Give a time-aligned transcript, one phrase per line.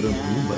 [0.00, 0.56] Poranduba.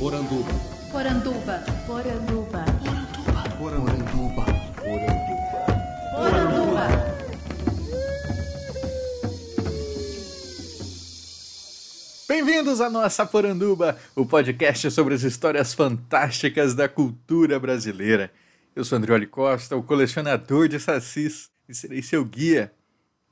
[0.00, 0.50] Poranduba.
[0.90, 1.64] Poranduba.
[1.86, 2.64] Poranduba.
[3.58, 4.44] Poranduba.
[4.76, 5.24] Poranduba.
[6.16, 6.88] Poranduba.
[12.28, 18.32] Bem-vindos à nossa Poranduba, o podcast sobre as histórias fantásticas da cultura brasileira.
[18.74, 22.72] Eu sou Andrioli Costa, o colecionador de sacis, e serei seu guia.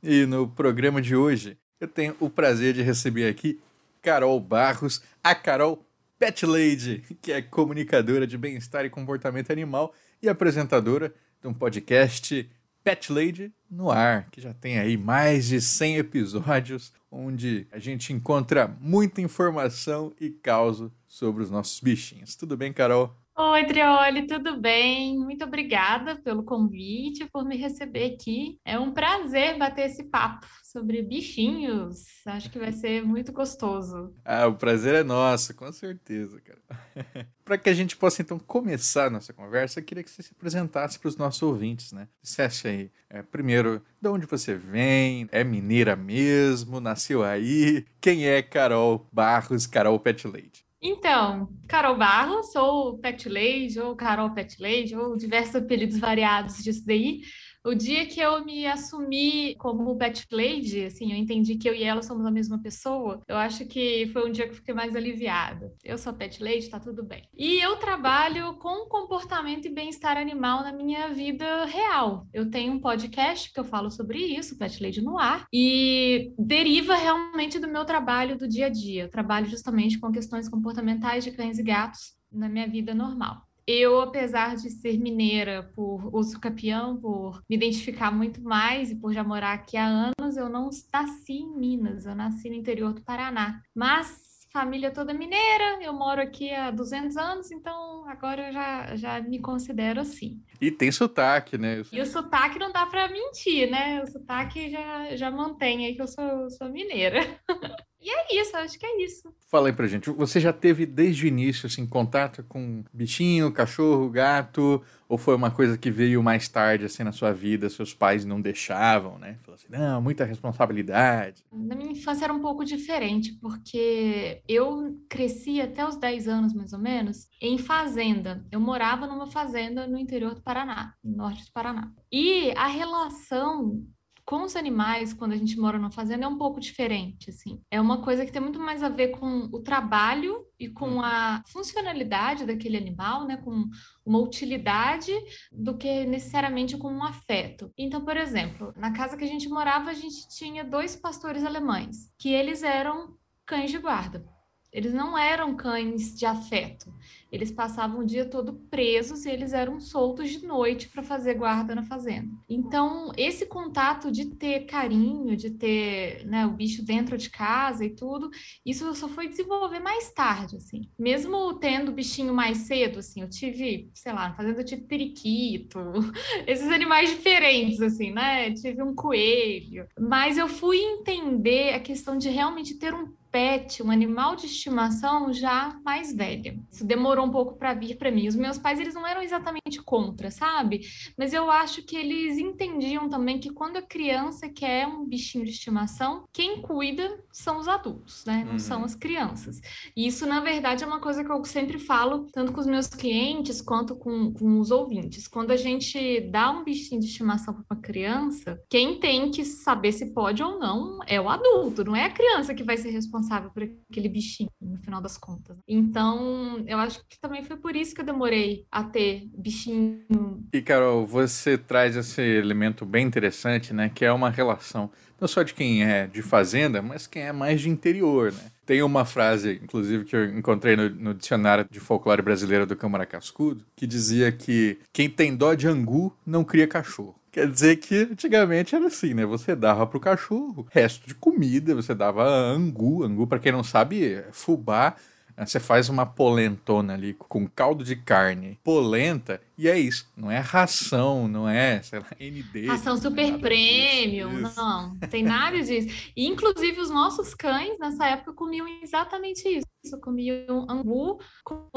[0.08, 3.58] E no programa de hoje, eu tenho o prazer de receber aqui
[4.00, 5.84] Carol Barros, a Carol
[6.16, 9.92] Pet Lady, que é comunicadora de bem-estar e comportamento animal
[10.22, 12.48] e apresentadora de um podcast
[12.84, 18.12] Pet Lady no ar, que já tem aí mais de 100 episódios, onde a gente
[18.12, 22.36] encontra muita informação e causa sobre os nossos bichinhos.
[22.36, 23.12] Tudo bem, Carol?
[23.38, 25.18] Oi, Drioli, tudo bem?
[25.18, 28.58] Muito obrigada pelo convite, por me receber aqui.
[28.64, 32.02] É um prazer bater esse papo sobre bichinhos.
[32.24, 34.14] Acho que vai ser muito gostoso.
[34.24, 36.62] Ah, o prazer é nosso, com certeza, cara.
[37.44, 40.98] para que a gente possa então começar nossa conversa, eu queria que você se apresentasse
[40.98, 42.08] para os nossos ouvintes, né?
[42.22, 48.40] Dissesse aí, é, primeiro, de onde você vem, é mineira mesmo, nasceu aí, quem é
[48.42, 50.65] Carol Barros, Carol Pet Lady?
[50.80, 56.84] Então, Carol Barros, sou Pet Lady, ou Carol Pet Lady, ou diversos apelidos variados disso
[56.86, 57.22] daí.
[57.66, 61.82] O dia que eu me assumi como pet lady, assim, eu entendi que eu e
[61.82, 64.94] ela somos a mesma pessoa, eu acho que foi um dia que eu fiquei mais
[64.94, 65.74] aliviada.
[65.82, 67.28] Eu sou pet lady, tá tudo bem.
[67.36, 72.28] E eu trabalho com comportamento e bem-estar animal na minha vida real.
[72.32, 76.94] Eu tenho um podcast que eu falo sobre isso, Pet Lady no ar, e deriva
[76.94, 79.02] realmente do meu trabalho do dia a dia.
[79.02, 84.00] Eu trabalho justamente com questões comportamentais de cães e gatos na minha vida normal eu,
[84.00, 89.24] apesar de ser mineira por uso capião, por me identificar muito mais e por já
[89.24, 93.60] morar aqui há anos, eu não nasci em Minas, eu nasci no interior do Paraná.
[93.74, 99.20] Mas família toda mineira, eu moro aqui há 200 anos, então agora eu já, já
[99.20, 100.40] me considero assim.
[100.60, 101.82] E tem sotaque, né?
[101.92, 104.02] E o sotaque não dá para mentir, né?
[104.02, 107.20] O sotaque já, já mantém aí que eu sou, sou mineira.
[108.06, 109.34] E é isso, acho que é isso.
[109.48, 114.08] Fala aí pra gente, você já teve desde o início, assim, contato com bichinho, cachorro,
[114.08, 118.24] gato, ou foi uma coisa que veio mais tarde, assim, na sua vida, seus pais
[118.24, 119.38] não deixavam, né?
[119.42, 121.42] Falou assim, não, muita responsabilidade.
[121.52, 126.72] Na minha infância era um pouco diferente, porque eu cresci até os 10 anos, mais
[126.72, 128.46] ou menos, em fazenda.
[128.52, 131.92] Eu morava numa fazenda no interior do Paraná, no norte do Paraná.
[132.12, 133.84] E a relação
[134.26, 137.62] com os animais, quando a gente mora numa fazenda, é um pouco diferente, assim.
[137.70, 141.00] É uma coisa que tem muito mais a ver com o trabalho e com uhum.
[141.00, 143.64] a funcionalidade daquele animal, né, com
[144.04, 145.12] uma utilidade,
[145.52, 147.72] do que necessariamente com um afeto.
[147.78, 152.12] Então, por exemplo, na casa que a gente morava, a gente tinha dois pastores alemães,
[152.18, 153.16] que eles eram
[153.46, 154.26] cães de guarda.
[154.72, 156.92] Eles não eram cães de afeto.
[157.30, 161.74] Eles passavam o dia todo presos e eles eram soltos de noite para fazer guarda
[161.74, 162.28] na fazenda.
[162.48, 167.90] Então, esse contato de ter carinho, de ter né, o bicho dentro de casa e
[167.90, 168.30] tudo,
[168.64, 170.88] isso só foi desenvolver mais tarde, assim.
[170.98, 175.78] Mesmo tendo bichinho mais cedo, assim, eu tive, sei lá, na fazenda eu tive periquito,
[176.46, 178.52] esses animais diferentes, assim, né?
[178.52, 179.86] Tive um coelho.
[179.98, 185.30] Mas eu fui entender a questão de realmente ter um pet, um animal de estimação
[185.30, 186.58] já mais velha.
[186.72, 188.26] Isso demorou um pouco para vir para mim.
[188.26, 190.80] Os meus pais, eles não eram exatamente contra, sabe?
[191.18, 195.50] Mas eu acho que eles entendiam também que quando a criança quer um bichinho de
[195.50, 198.42] estimação, quem cuida são os adultos, né?
[198.42, 198.58] Não uhum.
[198.58, 199.60] são as crianças.
[199.94, 202.86] E isso, na verdade, é uma coisa que eu sempre falo, tanto com os meus
[202.86, 205.28] clientes quanto com, com os ouvintes.
[205.28, 209.92] Quando a gente dá um bichinho de estimação para uma criança, quem tem que saber
[209.92, 213.25] se pode ou não é o adulto, não é a criança que vai ser responsável
[213.26, 215.56] responsável por aquele bichinho, no final das contas.
[215.66, 220.46] Então, eu acho que também foi por isso que eu demorei a ter bichinho.
[220.52, 223.90] E, Carol, você traz esse elemento bem interessante, né?
[223.92, 224.90] Que é uma relação
[225.20, 228.50] não só de quem é de fazenda, mas quem é mais de interior, né?
[228.66, 233.06] Tem uma frase, inclusive, que eu encontrei no, no dicionário de folclore brasileiro do Câmara
[233.06, 237.14] Cascudo, que dizia que quem tem dó de angu não cria cachorro.
[237.36, 239.26] Quer dizer que antigamente era assim, né?
[239.26, 243.04] Você dava pro cachorro resto de comida, você dava angu.
[243.04, 244.96] Angu, para quem não sabe, é fubá.
[245.36, 250.10] Você faz uma polentona ali com caldo de carne, polenta, e é isso.
[250.16, 252.68] Não é ração, não é, sei lá, ND.
[252.68, 256.12] Ração super premium, não, não tem nada disso.
[256.16, 259.66] E, inclusive, os nossos cães, nessa época, comiam exatamente isso.
[260.00, 261.68] Comiam angu com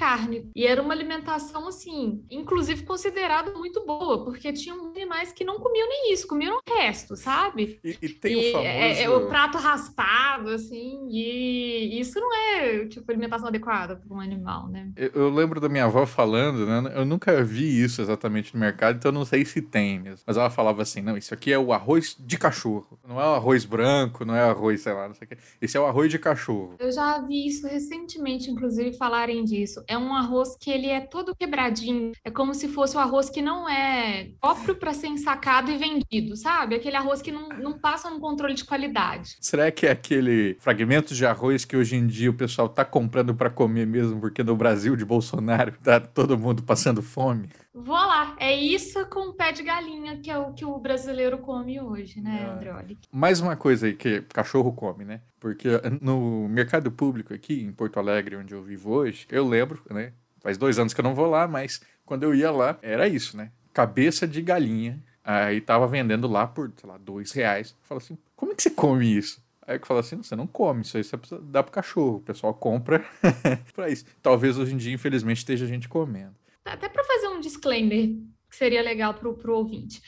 [0.00, 0.50] carne.
[0.56, 5.86] E era uma alimentação, assim, inclusive considerada muito boa, porque tinham animais que não comiam
[5.86, 7.78] nem isso, comiam o resto, sabe?
[7.84, 8.66] E, e tem E o famoso...
[8.66, 14.20] é, é o prato raspado, assim, e isso não é, tipo, alimentação adequada para um
[14.20, 14.90] animal, né?
[14.96, 16.92] Eu, eu lembro da minha avó falando, né?
[16.96, 20.24] Eu nunca vi isso exatamente no mercado, então eu não sei se tem mesmo.
[20.26, 22.98] Mas ela falava assim: não, isso aqui é o arroz de cachorro.
[23.06, 25.36] Não é o arroz branco, não é arroz, sei lá, não sei o que.
[25.60, 26.74] Esse é o arroz de cachorro.
[26.78, 29.84] Eu já vi isso recentemente, inclusive, falarem disso.
[29.86, 32.10] É um arroz que ele é todo quebradinho.
[32.24, 36.36] É como se fosse um arroz que não é próprio para ser ensacado e vendido,
[36.36, 36.74] sabe?
[36.74, 39.36] Aquele arroz que não, não passa no controle de qualidade.
[39.40, 43.32] Será que é aquele fragmento de arroz que hoje em dia o pessoal tá comprando
[43.32, 47.48] para comer mesmo, porque no Brasil de Bolsonaro tá todo mundo passando fome?
[47.72, 48.36] Vou lá.
[48.38, 52.46] É isso com pé de galinha que é o que o brasileiro come hoje, né,
[52.48, 52.54] Ah.
[52.54, 52.98] Andreoli?
[53.12, 55.20] Mais uma coisa aí que cachorro come, né?
[55.38, 55.68] Porque
[56.00, 60.12] no mercado público aqui em Porto Alegre, onde eu vivo hoje, eu lembro, né?
[60.40, 63.36] Faz dois anos que eu não vou lá, mas quando eu ia lá, era isso,
[63.36, 63.52] né?
[63.72, 65.00] Cabeça de galinha.
[65.22, 67.70] Aí tava vendendo lá por, sei lá, dois reais.
[67.70, 69.40] Eu falo assim, como é que você come isso?
[69.64, 72.16] Aí eu falo assim, você não come, isso aí você dar pro cachorro.
[72.16, 73.04] O pessoal compra
[73.72, 74.04] pra isso.
[74.20, 76.34] Talvez hoje em dia, infelizmente, esteja gente comendo.
[76.64, 78.08] Até para fazer um disclaimer
[78.48, 80.00] que seria legal para o ouvinte.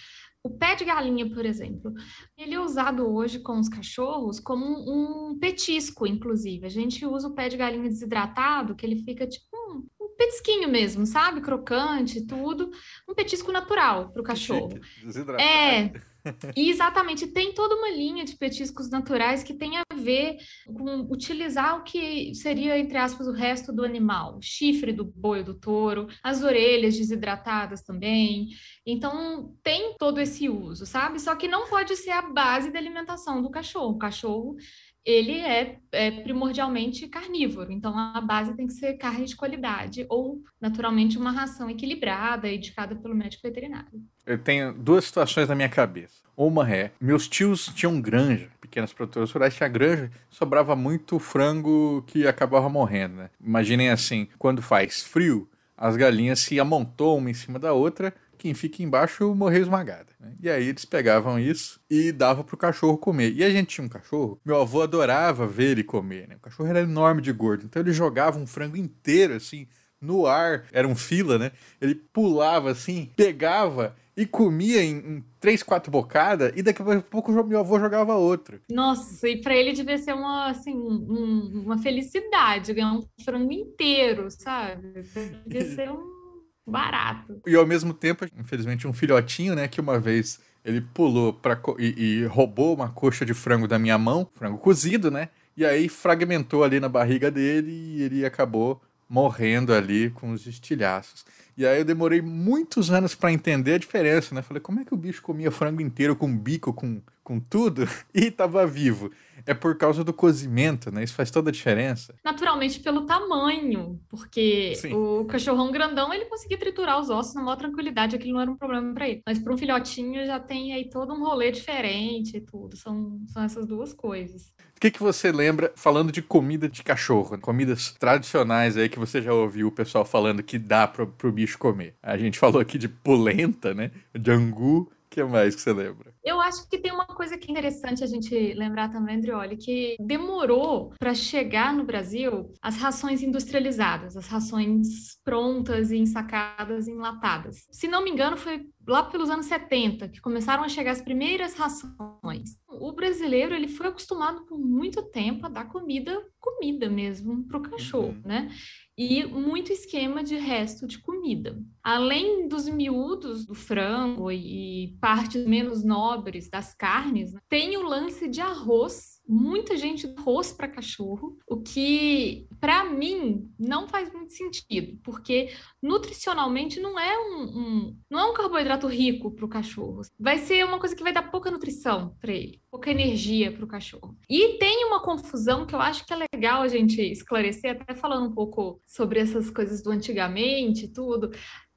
[0.44, 1.92] O pé de galinha, por exemplo,
[2.36, 6.66] ele é usado hoje com os cachorros como um, petisco, inclusive.
[6.66, 10.68] A gente usa o pé de galinha desidratado, que ele fica tipo um, um petisquinho
[10.68, 11.40] mesmo, sabe?
[11.40, 12.72] Crocante, tudo.
[13.08, 14.80] Um petisco natural para o cachorro.
[15.04, 15.48] Desidratado.
[15.48, 15.92] É,
[16.56, 21.78] e exatamente, tem toda uma linha de petiscos naturais que tem a ver com utilizar
[21.78, 26.08] o que seria, entre aspas, o resto do animal, o chifre do boi do touro,
[26.22, 28.48] as orelhas desidratadas também.
[28.86, 31.20] Então, tem todo esse uso, sabe?
[31.20, 33.94] Só que não pode ser a base da alimentação do cachorro.
[33.94, 34.56] O cachorro,
[35.04, 40.42] ele é, é primordialmente carnívoro, então a base tem que ser carne de qualidade ou,
[40.60, 44.00] naturalmente, uma ração equilibrada, indicada pelo médico veterinário.
[44.24, 46.22] Eu tenho duas situações na minha cabeça.
[46.36, 52.26] Uma é, meus tios tinham granja, pequenas produtoras rurais tinha granja, sobrava muito frango que
[52.26, 53.30] acabava morrendo, né?
[53.40, 58.54] Imaginem assim, quando faz frio, as galinhas se amontoam uma em cima da outra, quem
[58.54, 60.12] fica embaixo morreu esmagada.
[60.18, 60.34] né?
[60.42, 63.32] E aí eles pegavam isso e davam pro cachorro comer.
[63.32, 66.34] E a gente tinha um cachorro, meu avô adorava ver ele comer, né?
[66.36, 69.66] O cachorro era enorme de gordo, então ele jogava um frango inteiro assim,
[70.00, 71.52] no ar, era um fila, né?
[71.80, 77.30] Ele pulava assim, pegava e comia em, em três, quatro bocadas, e daqui a pouco
[77.44, 78.60] meu avô jogava outro.
[78.68, 84.28] Nossa, e para ele devia ser uma, assim, um- uma felicidade ganhar um frango inteiro,
[84.30, 85.02] sabe?
[85.46, 86.21] Devia ser um
[86.66, 87.40] barato.
[87.46, 92.20] E ao mesmo tempo, infelizmente, um filhotinho, né, que uma vez ele pulou pra, e,
[92.20, 95.28] e roubou uma coxa de frango da minha mão, frango cozido, né?
[95.56, 101.26] E aí fragmentou ali na barriga dele e ele acabou morrendo ali com os estilhaços.
[101.56, 104.40] E aí eu demorei muitos anos pra entender a diferença, né?
[104.40, 108.30] Falei, como é que o bicho comia frango inteiro com bico, com, com tudo e
[108.30, 109.10] tava vivo?
[109.46, 111.02] É por causa do cozimento, né?
[111.02, 112.14] Isso faz toda a diferença.
[112.24, 114.94] Naturalmente pelo tamanho, porque Sim.
[114.94, 118.56] o cachorrão grandão ele conseguia triturar os ossos na maior tranquilidade, aquilo não era um
[118.56, 119.22] problema para ele.
[119.26, 122.76] Mas para um filhotinho já tem aí todo um rolê diferente e tudo.
[122.76, 124.52] São, são essas duas coisas.
[124.76, 129.22] O que, que você lembra, falando de comida de cachorro, comidas tradicionais aí que você
[129.22, 131.94] já ouviu o pessoal falando que dá pro, pro bicho comer?
[132.02, 133.90] A gente falou aqui de polenta, né?
[134.12, 134.80] De angu.
[134.80, 136.11] O que mais que você lembra?
[136.24, 139.96] Eu acho que tem uma coisa que é interessante a gente lembrar também, Andrioli, que
[140.00, 147.66] demorou para chegar no Brasil as rações industrializadas, as rações prontas e ensacadas, enlatadas.
[147.72, 151.54] Se não me engano, foi lá pelos anos 70 que começaram a chegar as primeiras
[151.54, 152.56] rações.
[152.68, 157.62] O brasileiro ele foi acostumado por muito tempo a dar comida, comida mesmo, para o
[157.62, 158.22] cachorro, Uhum.
[158.24, 158.48] né?
[158.96, 161.58] E muito esquema de resto de comida.
[161.82, 168.28] Além dos miúdos do frango e partes menos nobres das carnes, né, tem o lance
[168.28, 169.11] de arroz.
[169.26, 175.50] Muita gente dá arroz para cachorro, o que para mim não faz muito sentido, porque
[175.82, 180.02] nutricionalmente não é um, um- não é um carboidrato rico para o cachorro.
[180.18, 183.68] Vai ser uma coisa que vai dar pouca nutrição para ele, pouca energia para o
[183.68, 184.16] cachorro.
[184.28, 188.26] E tem uma confusão que eu acho que é legal a gente esclarecer, até falando
[188.28, 191.30] um pouco sobre essas coisas do antigamente tudo.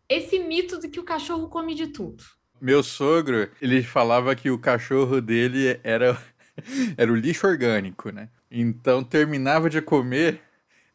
[0.10, 2.24] Esse mito de que o cachorro come de tudo.
[2.62, 6.18] Meu sogro, ele falava que o cachorro dele era,
[6.98, 8.30] era o lixo orgânico, né?
[8.50, 10.42] Então terminava de comer,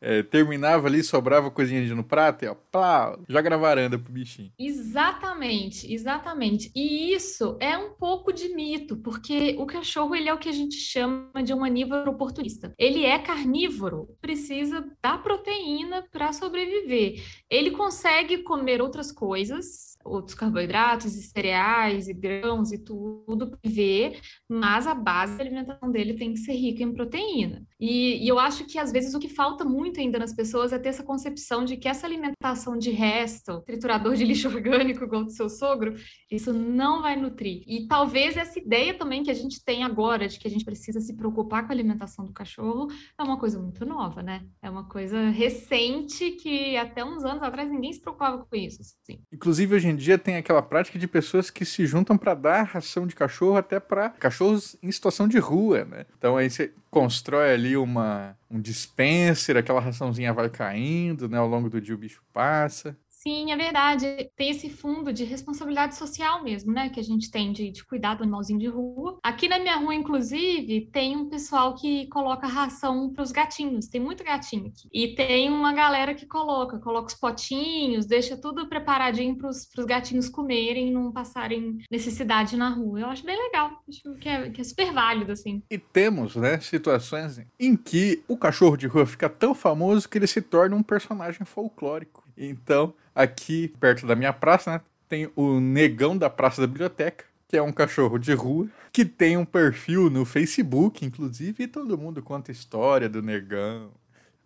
[0.01, 4.13] É, terminava ali, sobrava coisinha de no prato e ó, plá, joga na varanda pro
[4.13, 4.51] bichinho.
[4.59, 6.71] Exatamente, exatamente.
[6.75, 10.53] E isso é um pouco de mito, porque o cachorro ele é o que a
[10.53, 12.73] gente chama de um onívoro oportunista.
[12.79, 17.23] Ele é carnívoro, precisa da proteína para sobreviver.
[17.51, 24.87] Ele consegue comer outras coisas, outros carboidratos e cereais e grãos e tudo ver, mas
[24.87, 27.63] a base da alimentação dele tem que ser rica em proteína.
[27.79, 30.79] E, e, eu acho que às vezes o que falta muito ainda nas pessoas é
[30.79, 35.31] ter essa concepção de que essa alimentação de resto, triturador de lixo orgânico igual do
[35.31, 35.95] seu sogro,
[36.31, 37.63] isso não vai nutrir.
[37.67, 41.01] E talvez essa ideia também que a gente tem agora de que a gente precisa
[41.01, 44.45] se preocupar com a alimentação do cachorro é uma coisa muito nova, né?
[44.63, 48.83] É uma coisa recente que até uns anos atrás ninguém se preocupava com isso.
[48.83, 49.21] Assim.
[49.33, 53.07] Inclusive hoje em dia tem aquela prática de pessoas que se juntam para dar ração
[53.07, 56.07] de cachorro até para cachorros em situação de rua, né?
[56.17, 61.39] Então aí você constrói ali uma, um dispenser, aquela raçãozinha vai caindo, né?
[61.39, 62.97] Ao longo do dia o bicho passa.
[63.23, 64.31] Sim, é verdade.
[64.35, 66.89] Tem esse fundo de responsabilidade social mesmo, né?
[66.89, 69.19] Que a gente tem de, de cuidar do animalzinho de rua.
[69.23, 73.89] Aqui na minha rua, inclusive, tem um pessoal que coloca ração para os gatinhos.
[73.89, 74.89] Tem muito gatinho aqui.
[74.91, 80.31] E tem uma galera que coloca, coloca os potinhos, deixa tudo preparadinho para os gatinhos
[80.31, 83.01] comerem, não passarem necessidade na rua.
[83.01, 83.83] Eu acho bem legal.
[83.87, 85.63] Acho que é, que é super válido, assim.
[85.71, 90.27] E temos, né, situações em que o cachorro de rua fica tão famoso que ele
[90.27, 92.30] se torna um personagem folclórico.
[92.41, 97.57] Então, aqui perto da minha praça, né, tem o Negão da Praça da Biblioteca, que
[97.57, 102.23] é um cachorro de rua, que tem um perfil no Facebook, inclusive, e todo mundo
[102.23, 103.91] conta história do Negão.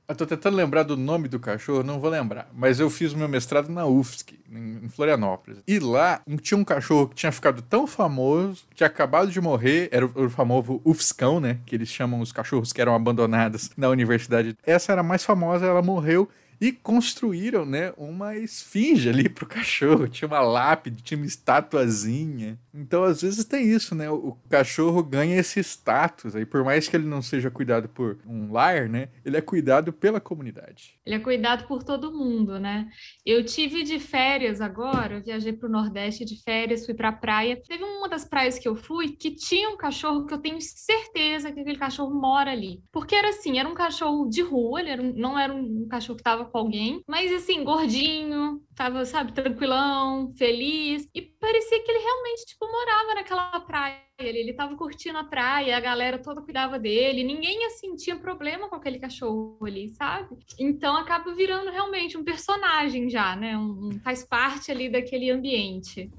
[0.06, 2.50] Eu tô tentando lembrar do nome do cachorro, não vou lembrar.
[2.52, 5.60] Mas eu fiz o meu mestrado na UFSC, em Florianópolis.
[5.66, 10.04] E lá tinha um cachorro que tinha ficado tão famoso, tinha acabado de morrer, era
[10.04, 11.58] o, famoso UFSCão, né?
[11.64, 14.54] Que eles chamam os cachorros que eram abandonados na universidade.
[14.66, 16.28] Essa era a mais famosa, ela morreu
[16.60, 20.08] e construíram, né, uma esfinge ali pro cachorro.
[20.08, 22.58] Tinha uma lápide, tinha uma estatuazinha.
[22.72, 24.10] Então, às vezes tem isso, né?
[24.10, 28.52] O cachorro ganha esse status aí, por mais que ele não seja cuidado por um
[28.52, 29.08] lar, né?
[29.24, 30.98] Ele é cuidado pela comunidade.
[31.06, 32.88] Ele é cuidado por todo mundo, né?
[33.24, 37.60] Eu tive de férias agora, eu viajei pro Nordeste de férias, fui pra praia.
[37.66, 41.52] Teve uma das praias que eu fui que tinha um cachorro que eu tenho certeza
[41.52, 42.82] que aquele cachorro mora ali.
[42.90, 46.16] Porque era assim, era um cachorro de rua, ele era um, não era um cachorro
[46.16, 51.98] que tava com alguém, mas assim, gordinho, tava, sabe, tranquilão, feliz, e parecia que ele
[51.98, 54.04] realmente, tipo, morava naquela praia.
[54.16, 58.68] Ele, ele tava curtindo a praia, a galera toda cuidava dele, ninguém, assim, tinha problema
[58.68, 60.36] com aquele cachorro ali, sabe?
[60.58, 63.56] Então acaba virando realmente um personagem já, né?
[63.58, 66.10] Um, faz parte ali daquele ambiente.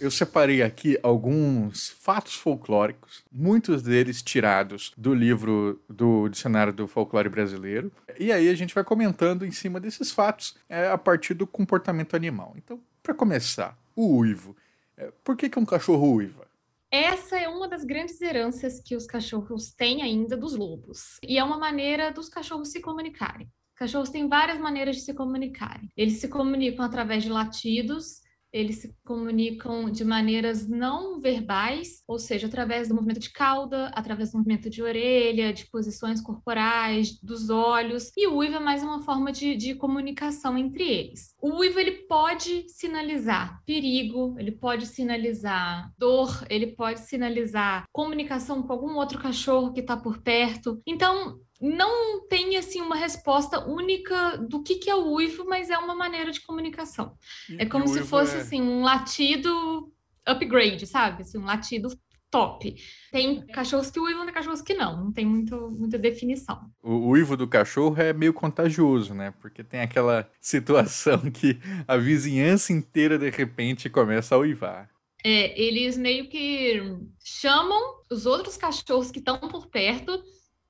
[0.00, 7.28] Eu separei aqui alguns fatos folclóricos, muitos deles tirados do livro do Dicionário do Folclore
[7.28, 7.90] Brasileiro.
[8.18, 12.14] E aí a gente vai comentando em cima desses fatos é, a partir do comportamento
[12.14, 12.54] animal.
[12.56, 14.56] Então, para começar, o uivo.
[14.96, 16.46] É, por que, que um cachorro uiva?
[16.90, 21.18] Essa é uma das grandes heranças que os cachorros têm ainda dos lobos.
[21.22, 23.50] E é uma maneira dos cachorros se comunicarem.
[23.74, 25.90] Cachorros têm várias maneiras de se comunicarem.
[25.96, 32.46] Eles se comunicam através de latidos, eles se comunicam de maneiras não verbais, ou seja,
[32.46, 38.10] através do movimento de cauda, através do movimento de orelha, de posições corporais, dos olhos.
[38.16, 41.34] E o uivo é mais uma forma de, de comunicação entre eles.
[41.40, 48.72] O uivo ele pode sinalizar perigo, ele pode sinalizar dor, ele pode sinalizar comunicação com
[48.72, 50.80] algum outro cachorro que está por perto.
[50.86, 55.78] Então, não tem assim uma resposta única do que, que é o uivo, mas é
[55.78, 57.16] uma maneira de comunicação.
[57.48, 58.40] E, é como se fosse é...
[58.40, 59.92] assim um latido
[60.24, 61.22] upgrade, sabe?
[61.22, 61.88] Assim, um latido
[62.30, 62.74] top.
[63.10, 66.70] Tem cachorros que uivam e cachorros que não, não tem muito, muita definição.
[66.82, 69.32] O uivo do cachorro é meio contagioso, né?
[69.40, 74.90] Porque tem aquela situação que a vizinhança inteira de repente começa a uivar.
[75.24, 76.80] É, eles meio que
[77.24, 80.22] chamam os outros cachorros que estão por perto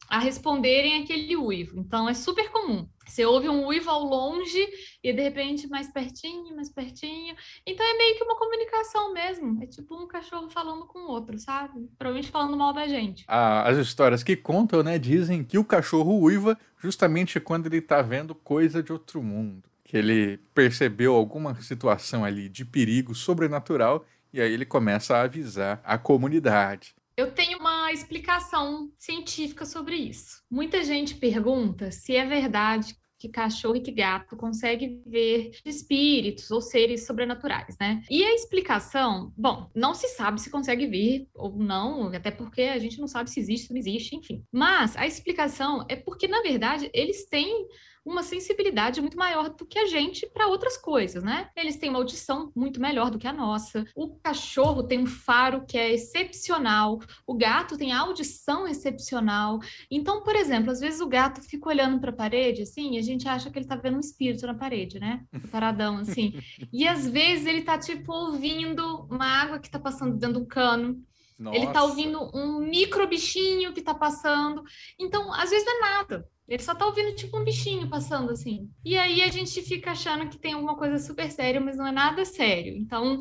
[0.08, 1.78] a responderem aquele uivo.
[1.78, 2.88] Então é super comum.
[3.06, 4.68] Você ouve um uivo ao longe
[5.02, 7.34] e de repente mais pertinho, mais pertinho.
[7.66, 9.62] Então é meio que uma comunicação mesmo.
[9.62, 11.88] É tipo um cachorro falando com o outro, sabe?
[11.98, 13.24] Provavelmente falando mal da gente.
[13.26, 18.02] Ah, as histórias que contam, né, dizem que o cachorro uiva justamente quando ele tá
[18.02, 19.68] vendo coisa de outro mundo.
[19.82, 25.80] Que ele percebeu alguma situação ali de perigo sobrenatural e aí ele começa a avisar
[25.82, 26.94] a comunidade.
[27.18, 30.40] Eu tenho uma explicação científica sobre isso.
[30.48, 36.60] Muita gente pergunta se é verdade que cachorro e que gato conseguem ver espíritos ou
[36.60, 38.04] seres sobrenaturais, né?
[38.08, 42.78] E a explicação, bom, não se sabe se consegue ver ou não, até porque a
[42.78, 44.44] gente não sabe se existe ou não existe, enfim.
[44.52, 47.66] Mas a explicação é porque, na verdade, eles têm
[48.08, 51.50] uma sensibilidade muito maior do que a gente para outras coisas, né?
[51.54, 53.84] Eles têm uma audição muito melhor do que a nossa.
[53.94, 57.00] O cachorro tem um faro que é excepcional.
[57.26, 59.58] O gato tem audição excepcional.
[59.90, 63.02] Então, por exemplo, às vezes o gato fica olhando para a parede assim, e a
[63.02, 65.24] gente acha que ele está vendo um espírito na parede, né?
[65.50, 66.32] Paradão assim.
[66.72, 71.02] E às vezes ele está tipo ouvindo uma água que está passando dentro do cano.
[71.38, 71.56] Nossa.
[71.56, 74.62] Ele está ouvindo um micro bichinho que está passando.
[74.98, 76.28] Então, às vezes não é nada.
[76.48, 78.70] Ele só tá ouvindo tipo um bichinho passando assim.
[78.82, 81.92] E aí a gente fica achando que tem alguma coisa super séria, mas não é
[81.92, 82.74] nada sério.
[82.74, 83.20] Então,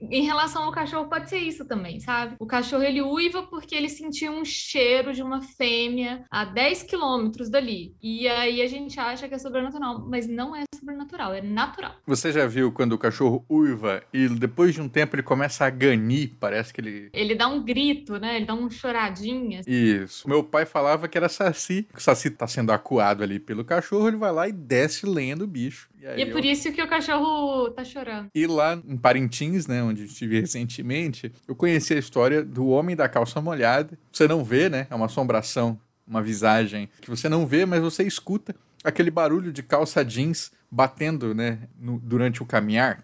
[0.00, 2.36] em relação ao cachorro, pode ser isso também, sabe?
[2.38, 7.48] O cachorro ele uiva porque ele sentiu um cheiro de uma fêmea a 10 quilômetros
[7.48, 7.94] dali.
[8.02, 11.94] E aí a gente acha que é sobrenatural, mas não é sobrenatural, é natural.
[12.06, 15.70] Você já viu quando o cachorro uiva e depois de um tempo ele começa a
[15.70, 16.32] ganir?
[16.38, 17.10] Parece que ele.
[17.12, 18.36] Ele dá um grito, né?
[18.36, 19.60] Ele dá um choradinho.
[19.60, 19.70] Assim.
[19.70, 20.28] Isso.
[20.28, 21.86] Meu pai falava que era saci.
[21.94, 25.46] O saci tá sendo acuado ali pelo cachorro, ele vai lá e desce lendo o
[25.46, 25.88] bicho.
[26.04, 28.28] E, e é por isso que o cachorro tá chorando.
[28.34, 33.08] E lá em Parintins, né, onde estive recentemente, eu conheci a história do homem da
[33.08, 33.98] calça molhada.
[34.12, 34.86] Você não vê, né?
[34.90, 39.62] É uma assombração, uma visagem que você não vê, mas você escuta aquele barulho de
[39.62, 43.02] calça jeans batendo, né, no, durante o caminhar.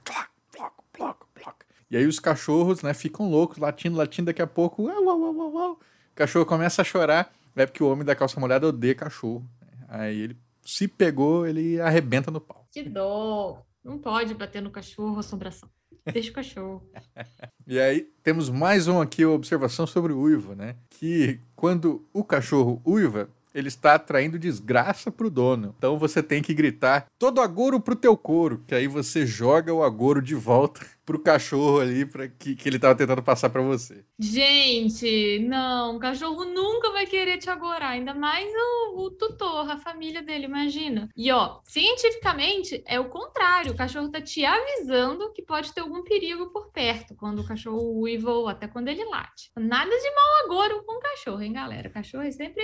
[1.90, 5.52] E aí os cachorros, né, ficam loucos, latindo, latindo, daqui a pouco, uau, uau, uau,
[5.52, 5.72] uau.
[5.72, 9.44] o cachorro começa a chorar, é porque o homem da calça molhada odeia cachorro.
[9.88, 12.59] Aí ele se pegou, ele arrebenta no pau.
[12.72, 13.62] Que dó!
[13.82, 15.68] Não pode bater no cachorro, assombração.
[16.12, 16.88] Deixa o cachorro.
[17.66, 20.76] e aí, temos mais um aqui, observação sobre o uivo, né?
[20.88, 25.74] Que quando o cachorro uiva, ele está atraindo desgraça pro dono.
[25.76, 29.82] Então você tem que gritar todo agouro pro teu couro, que aí você joga o
[29.82, 34.04] agouro de volta pro cachorro ali para que, que ele tava tentando passar para você.
[34.16, 39.76] Gente, não, o cachorro nunca vai querer te agorar, ainda mais o, o, tutor, a
[39.76, 41.08] família dele, imagina.
[41.16, 46.04] E ó, cientificamente é o contrário, o cachorro tá te avisando que pode ter algum
[46.04, 49.50] perigo por perto quando o cachorro uiva ou até quando ele late.
[49.58, 51.88] Nada de mau agouro com o cachorro, hein, galera?
[51.88, 52.62] O cachorro é sempre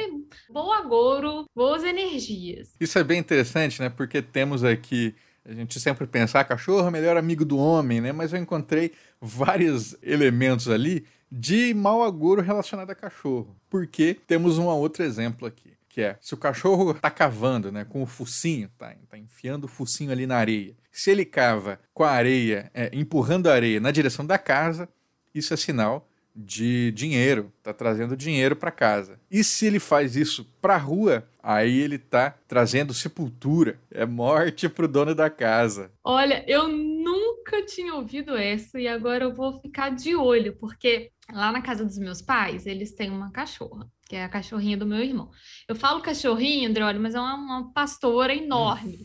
[0.49, 2.77] bom agouro, boas energias.
[2.81, 3.89] Isso é bem interessante, né?
[3.91, 5.17] Porque temos aqui
[5.49, 8.13] a gente sempre pensa, ah, cachorro é o melhor amigo do homem, né?
[8.13, 13.57] Mas eu encontrei vários elementos ali de mau agouro relacionado a cachorro.
[13.71, 18.03] Porque temos um outro exemplo aqui, que é se o cachorro tá cavando, né, com
[18.03, 20.75] o focinho, tá, tá enfiando o focinho ali na areia.
[20.91, 24.89] Se ele cava com a areia, é, empurrando a areia na direção da casa,
[25.35, 29.19] isso é sinal de dinheiro, tá trazendo dinheiro para casa.
[29.31, 34.69] E se ele faz isso para a rua, aí ele tá trazendo sepultura, é morte
[34.69, 35.91] pro dono da casa.
[36.05, 41.51] Olha, eu nunca tinha ouvido essa e agora eu vou ficar de olho, porque lá
[41.51, 45.01] na casa dos meus pais, eles têm uma cachorra que é a cachorrinha do meu
[45.01, 45.31] irmão.
[45.69, 48.99] Eu falo cachorrinha, olha, mas é uma, uma pastora enorme.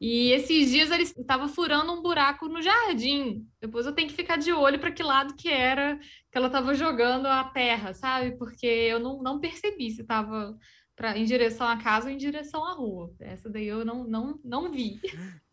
[0.00, 3.46] e esses dias ele estava furando um buraco no jardim.
[3.60, 5.98] Depois eu tenho que ficar de olho para que lado que era
[6.30, 8.38] que ela estava jogando a terra, sabe?
[8.38, 10.56] Porque eu não, não percebi se estava
[11.14, 13.14] em direção à casa ou em direção à rua.
[13.20, 14.98] Essa daí eu não, não, não vi.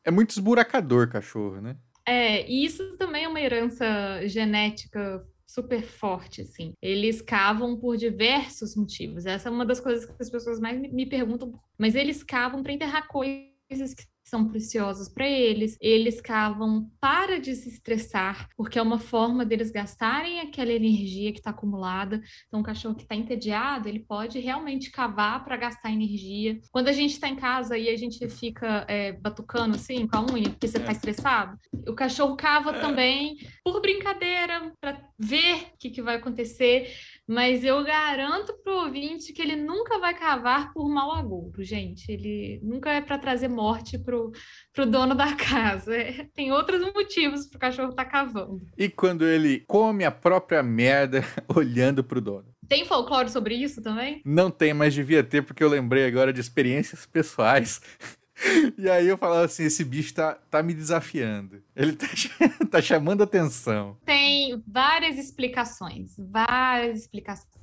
[0.04, 1.76] É muito esburacador cachorro, né?
[2.08, 3.86] É, e isso também é uma herança
[4.28, 6.74] genética super forte, assim.
[6.82, 9.26] Eles cavam por diversos motivos.
[9.26, 11.54] Essa é uma das coisas que as pessoas mais me perguntam.
[11.78, 15.78] Mas eles cavam para enterrar coisas que são preciosas para eles.
[15.80, 22.22] Eles cavam para desestressar, porque é uma forma deles gastarem aquela energia que está acumulada.
[22.48, 26.60] Então, um cachorro que está entediado, ele pode realmente cavar para gastar energia.
[26.72, 30.26] Quando a gente está em casa e a gente fica é, batucando assim com a
[30.26, 30.96] unha, porque você está é.
[30.96, 31.58] estressado,
[31.88, 32.80] o cachorro cava é.
[32.80, 36.92] também por brincadeira, para ver o que, que vai acontecer
[37.28, 42.12] mas eu garanto pro ouvinte que ele nunca vai cavar por mau agouro, gente.
[42.12, 44.32] Ele nunca é para trazer morte pro,
[44.72, 45.96] pro dono da casa.
[45.96, 48.62] É, tem outros motivos pro cachorro estar tá cavando.
[48.78, 52.54] E quando ele come a própria merda olhando pro dono?
[52.68, 54.22] Tem folclore sobre isso também?
[54.26, 57.82] Não tem, mas devia ter, porque eu lembrei agora de experiências pessoais.
[58.78, 61.64] E aí eu falava assim, esse bicho tá, tá me desafiando.
[61.76, 62.08] Ele tá,
[62.70, 63.98] tá chamando atenção.
[64.06, 67.56] Tem várias explicações, várias explicações.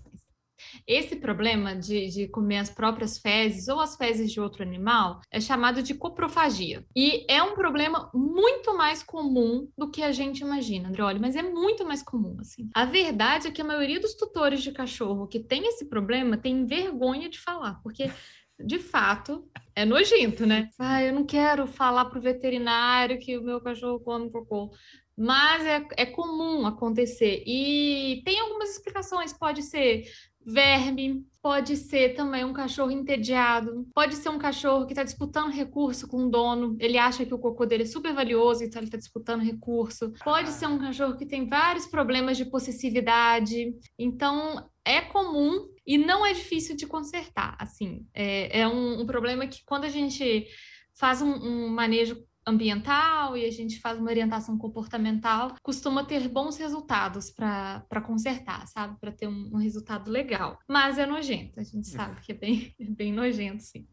[0.87, 5.41] Esse problema de, de, comer as próprias fezes ou as fezes de outro animal é
[5.41, 6.85] chamado de coprofagia.
[6.95, 11.19] E é um problema muito mais comum do que a gente imagina, André.
[11.21, 12.71] mas é muito mais comum, assim.
[12.75, 16.65] A verdade é que a maioria dos tutores de cachorro que tem esse problema tem
[16.65, 18.11] vergonha de falar, porque
[18.59, 20.69] de fato, é nojento, né?
[20.79, 24.71] Ah, eu não quero falar pro veterinário que o meu cachorro come cocô.
[25.17, 27.43] Mas é, é comum acontecer.
[27.47, 29.33] E tem algumas explicações.
[29.33, 30.05] Pode ser
[30.45, 36.09] verme, pode ser também um cachorro entediado, pode ser um cachorro que está disputando recurso
[36.09, 38.99] com o dono, ele acha que o cocô dele é super valioso, então ele está
[38.99, 45.69] disputando recurso, pode ser um cachorro que tem vários problemas de possessividade, então é comum
[45.87, 49.89] e não é difícil de consertar, assim, é, é um, um problema que quando a
[49.89, 50.47] gente
[50.95, 52.17] faz um, um manejo
[52.47, 58.99] ambiental e a gente faz uma orientação comportamental, costuma ter bons resultados para consertar, sabe?
[59.01, 60.59] Para ter um, um, resultado legal.
[60.69, 63.87] Mas é nojento, a gente sabe que é bem, é bem nojento, sim.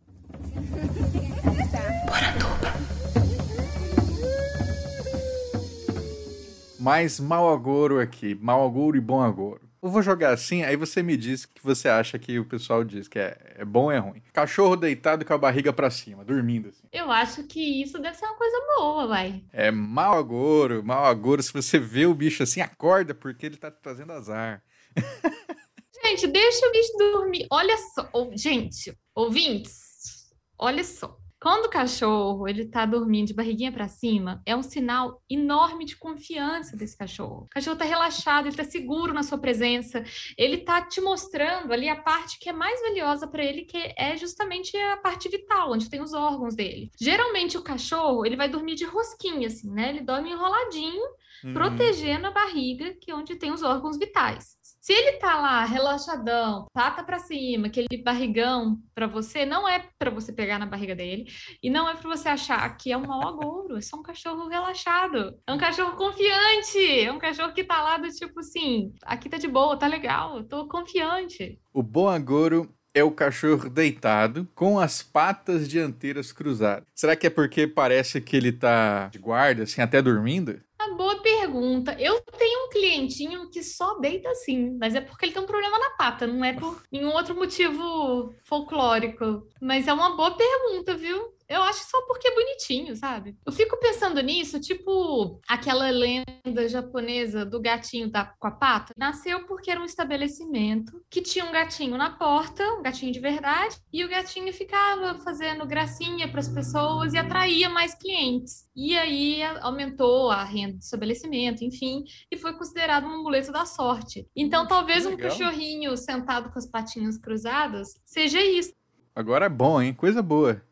[6.79, 9.68] Mais mau agouro aqui, mau agouro e bom agouro.
[9.81, 12.83] Eu vou jogar assim, aí você me diz o que você acha que o pessoal
[12.83, 14.21] diz, que é, é bom ou é ruim.
[14.33, 16.85] Cachorro deitado com a barriga para cima, dormindo assim.
[16.91, 19.41] Eu acho que isso deve ser uma coisa boa, vai.
[19.53, 21.41] É mau agouro, mau agouro.
[21.41, 24.61] Se você vê o bicho assim, acorda, porque ele tá trazendo azar.
[26.03, 27.47] Gente, deixa o bicho dormir.
[27.51, 31.17] Olha só, gente, ouvintes, olha só.
[31.41, 35.95] Quando o cachorro ele tá dormindo de barriguinha para cima, é um sinal enorme de
[35.95, 37.43] confiança desse cachorro.
[37.43, 40.03] O cachorro tá relaxado, ele tá seguro na sua presença,
[40.37, 44.17] ele tá te mostrando ali a parte que é mais valiosa para ele, que é
[44.17, 46.91] justamente a parte vital, onde tem os órgãos dele.
[46.99, 49.91] Geralmente o cachorro, ele vai dormir de rosquinha assim, né?
[49.91, 51.05] Ele dorme enroladinho,
[51.43, 51.53] uhum.
[51.53, 54.57] protegendo a barriga, que é onde tem os órgãos vitais.
[54.81, 60.09] Se ele tá lá relaxadão, pata para cima, aquele barrigão para você, não é para
[60.09, 61.25] você pegar na barriga dele
[61.61, 64.47] e não é para você achar que é um mau agouro, é só um cachorro
[64.47, 65.37] relaxado.
[65.45, 69.37] É um cachorro confiante, é um cachorro que tá lá do tipo assim, aqui tá
[69.37, 71.59] de boa, tá legal, tô confiante.
[71.73, 76.85] O bom agouro é o cachorro deitado com as patas dianteiras cruzadas.
[76.95, 80.59] Será que é porque parece que ele tá de guarda, assim, até dormindo?
[80.89, 81.95] Uma boa pergunta.
[81.99, 85.77] Eu tenho um clientinho que só deita assim, mas é porque ele tem um problema
[85.77, 89.47] na pata, não é por nenhum outro motivo folclórico.
[89.61, 91.38] Mas é uma boa pergunta, viu?
[91.49, 93.35] Eu acho só porque é bonitinho, sabe?
[93.43, 98.93] Eu fico pensando nisso, tipo aquela lenda japonesa do gatinho da, com a pata.
[98.95, 103.77] Nasceu porque era um estabelecimento que tinha um gatinho na porta, um gatinho de verdade,
[103.91, 108.69] e o gatinho ficava fazendo gracinha para as pessoas e atraía mais clientes.
[108.75, 114.27] E aí aumentou a renda do estabelecimento, enfim, e foi considerado um amuleto da sorte.
[114.35, 118.71] Então, talvez um cachorrinho sentado com as patinhas cruzadas seja isso.
[119.15, 119.93] Agora é bom, hein?
[119.93, 120.68] Coisa boa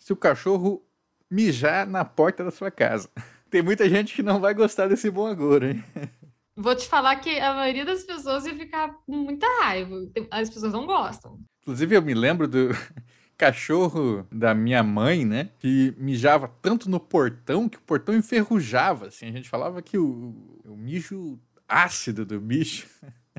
[0.00, 0.82] se o cachorro
[1.30, 3.08] mijar na porta da sua casa.
[3.48, 5.84] Tem muita gente que não vai gostar desse bom agouro, hein?
[6.56, 9.96] Vou te falar que a maioria das pessoas ia ficar com muita raiva.
[10.30, 11.38] As pessoas não gostam.
[11.62, 12.68] Inclusive, eu me lembro do
[13.38, 15.50] cachorro da minha mãe, né?
[15.58, 19.06] Que mijava tanto no portão que o portão enferrujava.
[19.06, 22.88] Assim, a gente falava que o, o mijo ácido do bicho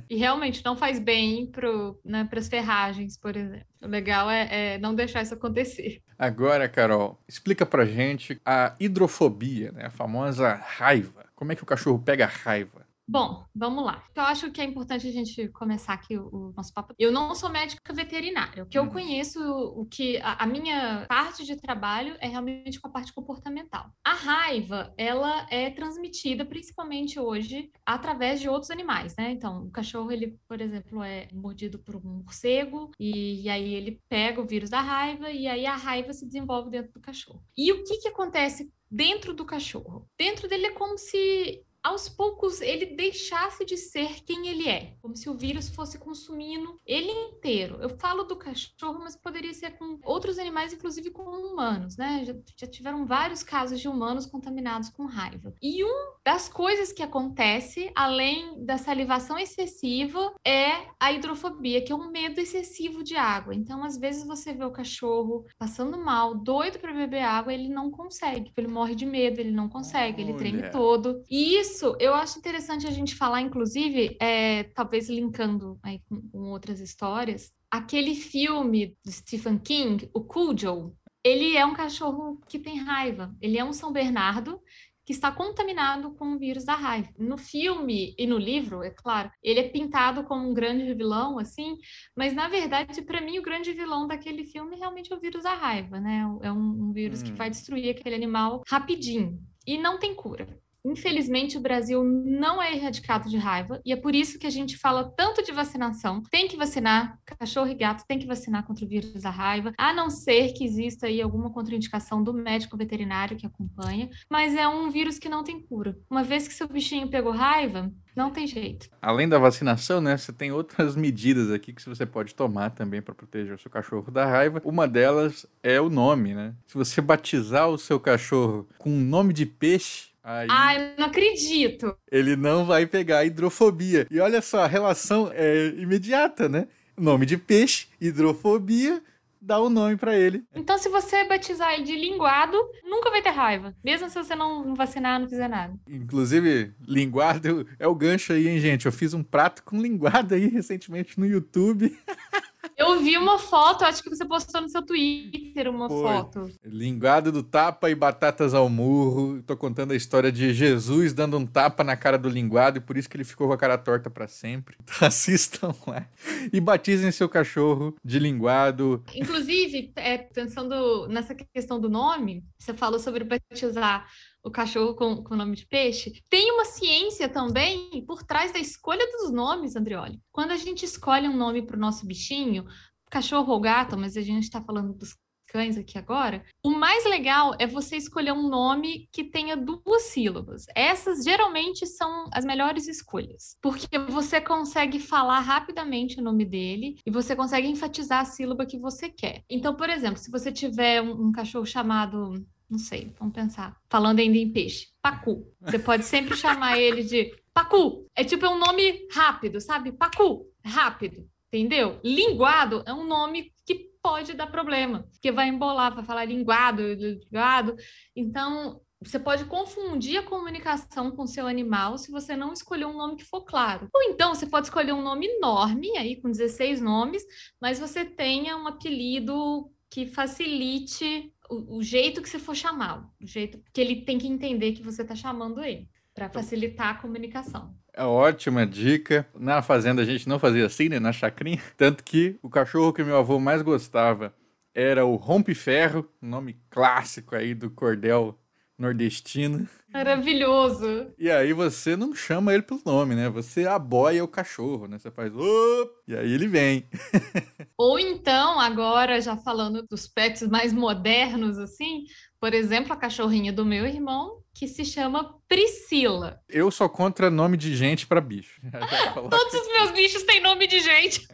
[0.09, 1.69] e realmente não faz bem para
[2.03, 3.65] né, as ferragens, por exemplo.
[3.81, 6.01] O legal é, é, não deixar isso acontecer.
[6.21, 9.87] Agora, Carol, explica pra gente a hidrofobia, né?
[9.87, 11.25] a famosa raiva.
[11.35, 12.80] Como é que o cachorro pega raiva?
[13.11, 14.05] Bom, vamos lá.
[14.15, 16.93] Eu acho que é importante a gente começar aqui o, o nosso papo.
[16.97, 18.63] Eu não sou médica veterinária.
[18.63, 18.89] O que eu uhum.
[18.89, 19.37] conheço,
[19.75, 23.91] o que a, a, minha parte de trabalho é realmente com a parte comportamental.
[24.01, 29.31] A raiva, ela é transmitida principalmente hoje através de outros animais, né?
[29.31, 33.99] Então, o cachorro, ele, por exemplo, é mordido por um morcego e, e aí ele
[34.07, 37.43] pega o vírus da raiva e aí a raiva se desenvolve dentro do cachorro.
[37.57, 40.07] E o que que acontece dentro do cachorro?
[40.17, 45.15] Dentro dele é como se aos poucos ele deixasse de ser quem ele é, como
[45.15, 47.77] se o vírus fosse consumindo ele inteiro.
[47.81, 52.23] Eu falo do cachorro, mas poderia ser com outros animais, inclusive com humanos, né?
[52.25, 55.53] Já, já tiveram vários casos de humanos contaminados com raiva.
[55.61, 61.95] E um das coisas que acontece, além da salivação excessiva, é a hidrofobia, que é
[61.95, 63.55] um medo excessivo de água.
[63.55, 67.89] Então, às vezes você vê o cachorro passando mal, doido para beber água, ele não
[67.89, 71.23] consegue, ele morre de medo, ele não consegue, ele treme todo.
[71.29, 76.21] E isso isso eu acho interessante a gente falar, inclusive, é, talvez linkando aí com,
[76.29, 82.59] com outras histórias, aquele filme do Stephen King, o Cujo, ele é um cachorro que
[82.59, 83.33] tem raiva.
[83.39, 84.59] Ele é um São Bernardo
[85.05, 87.09] que está contaminado com o vírus da raiva.
[87.17, 91.77] No filme e no livro, é claro, ele é pintado como um grande vilão, assim,
[92.15, 95.53] mas na verdade, para mim, o grande vilão daquele filme realmente é o vírus da
[95.53, 96.21] raiva, né?
[96.41, 97.25] É um, um vírus hum.
[97.25, 100.60] que vai destruir aquele animal rapidinho e não tem cura.
[100.83, 104.77] Infelizmente, o Brasil não é erradicado de raiva, e é por isso que a gente
[104.77, 106.23] fala tanto de vacinação.
[106.29, 109.93] Tem que vacinar, cachorro e gato tem que vacinar contra o vírus da raiva, a
[109.93, 114.89] não ser que exista aí alguma contraindicação do médico veterinário que acompanha, mas é um
[114.89, 115.97] vírus que não tem cura.
[116.09, 118.89] Uma vez que seu bichinho pegou raiva, não tem jeito.
[119.01, 123.15] Além da vacinação, né, você tem outras medidas aqui que você pode tomar também para
[123.15, 124.61] proteger o seu cachorro da raiva.
[124.65, 126.53] Uma delas é o nome, né?
[126.67, 131.95] Se você batizar o seu cachorro com um nome de peixe, Aí, Ai, não acredito.
[132.11, 134.07] Ele não vai pegar hidrofobia.
[134.09, 136.67] E olha só, a relação é imediata, né?
[136.97, 139.01] Nome de peixe, hidrofobia,
[139.41, 140.43] dá o um nome para ele.
[140.53, 143.75] Então, se você batizar ele de linguado, nunca vai ter raiva.
[143.83, 145.73] Mesmo se você não vacinar, não fizer nada.
[145.87, 148.85] Inclusive, linguado é o gancho aí, hein, gente?
[148.85, 151.97] Eu fiz um prato com linguado aí recentemente no YouTube.
[152.81, 156.01] Eu vi uma foto, acho que você postou no seu Twitter uma Foi.
[156.01, 156.49] foto.
[156.65, 159.39] Linguado do tapa e batatas ao murro.
[159.43, 162.97] Tô contando a história de Jesus dando um tapa na cara do linguado e por
[162.97, 164.75] isso que ele ficou com a cara torta para sempre.
[164.91, 166.07] Então assistam lá
[166.51, 169.03] e batizem seu cachorro de linguado.
[169.13, 174.07] Inclusive, é, pensando nessa questão do nome, você falou sobre batizar
[174.43, 179.05] o cachorro com, com nome de peixe, tem uma ciência também por trás da escolha
[179.11, 180.19] dos nomes, Andrioli.
[180.31, 182.65] Quando a gente escolhe um nome para o nosso bichinho,
[183.09, 185.15] cachorro ou gato, mas a gente está falando dos
[185.51, 190.65] cães aqui agora, o mais legal é você escolher um nome que tenha duas sílabas.
[190.73, 197.11] Essas geralmente são as melhores escolhas, porque você consegue falar rapidamente o nome dele e
[197.11, 199.43] você consegue enfatizar a sílaba que você quer.
[199.49, 202.33] Então, por exemplo, se você tiver um, um cachorro chamado
[202.71, 203.77] não sei, vamos pensar.
[203.89, 204.87] Falando ainda em peixe.
[205.01, 205.45] Pacu.
[205.59, 208.07] Você pode sempre chamar ele de Pacu.
[208.15, 209.91] É tipo é um nome rápido, sabe?
[209.91, 210.47] Pacu.
[210.63, 211.29] Rápido.
[211.51, 211.99] Entendeu?
[212.01, 217.75] Linguado é um nome que pode dar problema, porque vai embolar, vai falar linguado, linguado.
[218.15, 223.17] Então, você pode confundir a comunicação com seu animal se você não escolher um nome
[223.17, 223.89] que for claro.
[223.93, 227.23] Ou então você pode escolher um nome enorme, aí com 16 nomes,
[227.59, 233.27] mas você tenha um apelido que facilite o, o jeito que você for chamá-lo, o
[233.27, 237.75] jeito que ele tem que entender que você está chamando ele, para facilitar a comunicação.
[237.93, 239.27] É ótima dica.
[239.35, 240.99] Na fazenda a gente não fazia assim, né?
[240.99, 241.61] Na chacrinha.
[241.75, 244.33] Tanto que o cachorro que meu avô mais gostava
[244.73, 248.39] era o Rompe-Ferro, nome clássico aí do cordel
[248.81, 249.67] nordestino.
[249.93, 251.11] Maravilhoso.
[251.17, 253.29] E aí você não chama ele pelo nome, né?
[253.29, 254.97] Você aboia o cachorro, né?
[254.97, 255.91] Você faz, Op!
[256.07, 256.87] e aí ele vem.
[257.77, 262.05] Ou então, agora já falando dos pets mais modernos, assim,
[262.39, 266.39] por exemplo, a cachorrinha do meu irmão, que se chama Priscila.
[266.49, 268.61] Eu sou contra nome de gente para bicho.
[269.13, 271.27] Todos os meus bichos têm nome de gente.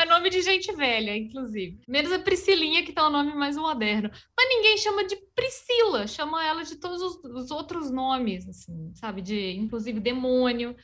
[0.00, 1.78] É nome de gente velha, inclusive.
[1.86, 4.10] Menos a Priscilinha, que tá um nome mais moderno.
[4.34, 9.20] Mas ninguém chama de Priscila, chama ela de todos os, os outros nomes, assim, sabe?
[9.20, 10.74] De, inclusive, demônio,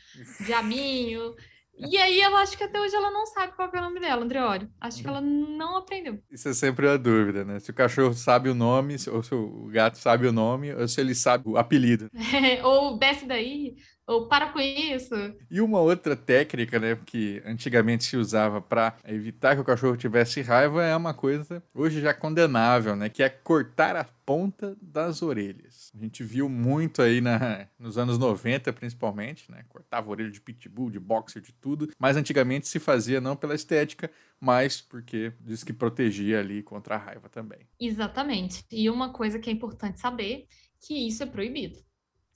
[0.45, 1.35] diabinho.
[1.79, 4.23] E aí eu acho que até hoje ela não sabe qual é o nome dela,
[4.23, 4.71] Andreório.
[4.81, 6.19] Acho que ela não aprendeu.
[6.31, 7.59] Isso é sempre a dúvida, né?
[7.59, 11.01] Se o cachorro sabe o nome, ou se o gato sabe o nome, ou se
[11.01, 12.11] ele sabe o apelido.
[12.35, 15.15] É, ou desce daí, ou para com isso.
[15.51, 20.41] E uma outra técnica, né, que antigamente se usava para evitar que o cachorro tivesse
[20.43, 25.91] raiva é uma coisa hoje já condenável, né, que é cortar a ponta das orelhas.
[25.95, 30.91] A gente viu muito aí na, nos anos 90, principalmente, né, cortava orelha de pitbull,
[30.91, 35.73] de boxer, de tudo, mas antigamente se fazia não pela estética, mas porque diz que
[35.73, 37.61] protegia ali contra a raiva também.
[37.81, 38.65] Exatamente.
[38.71, 40.47] E uma coisa que é importante saber,
[40.81, 41.86] que isso é proibido.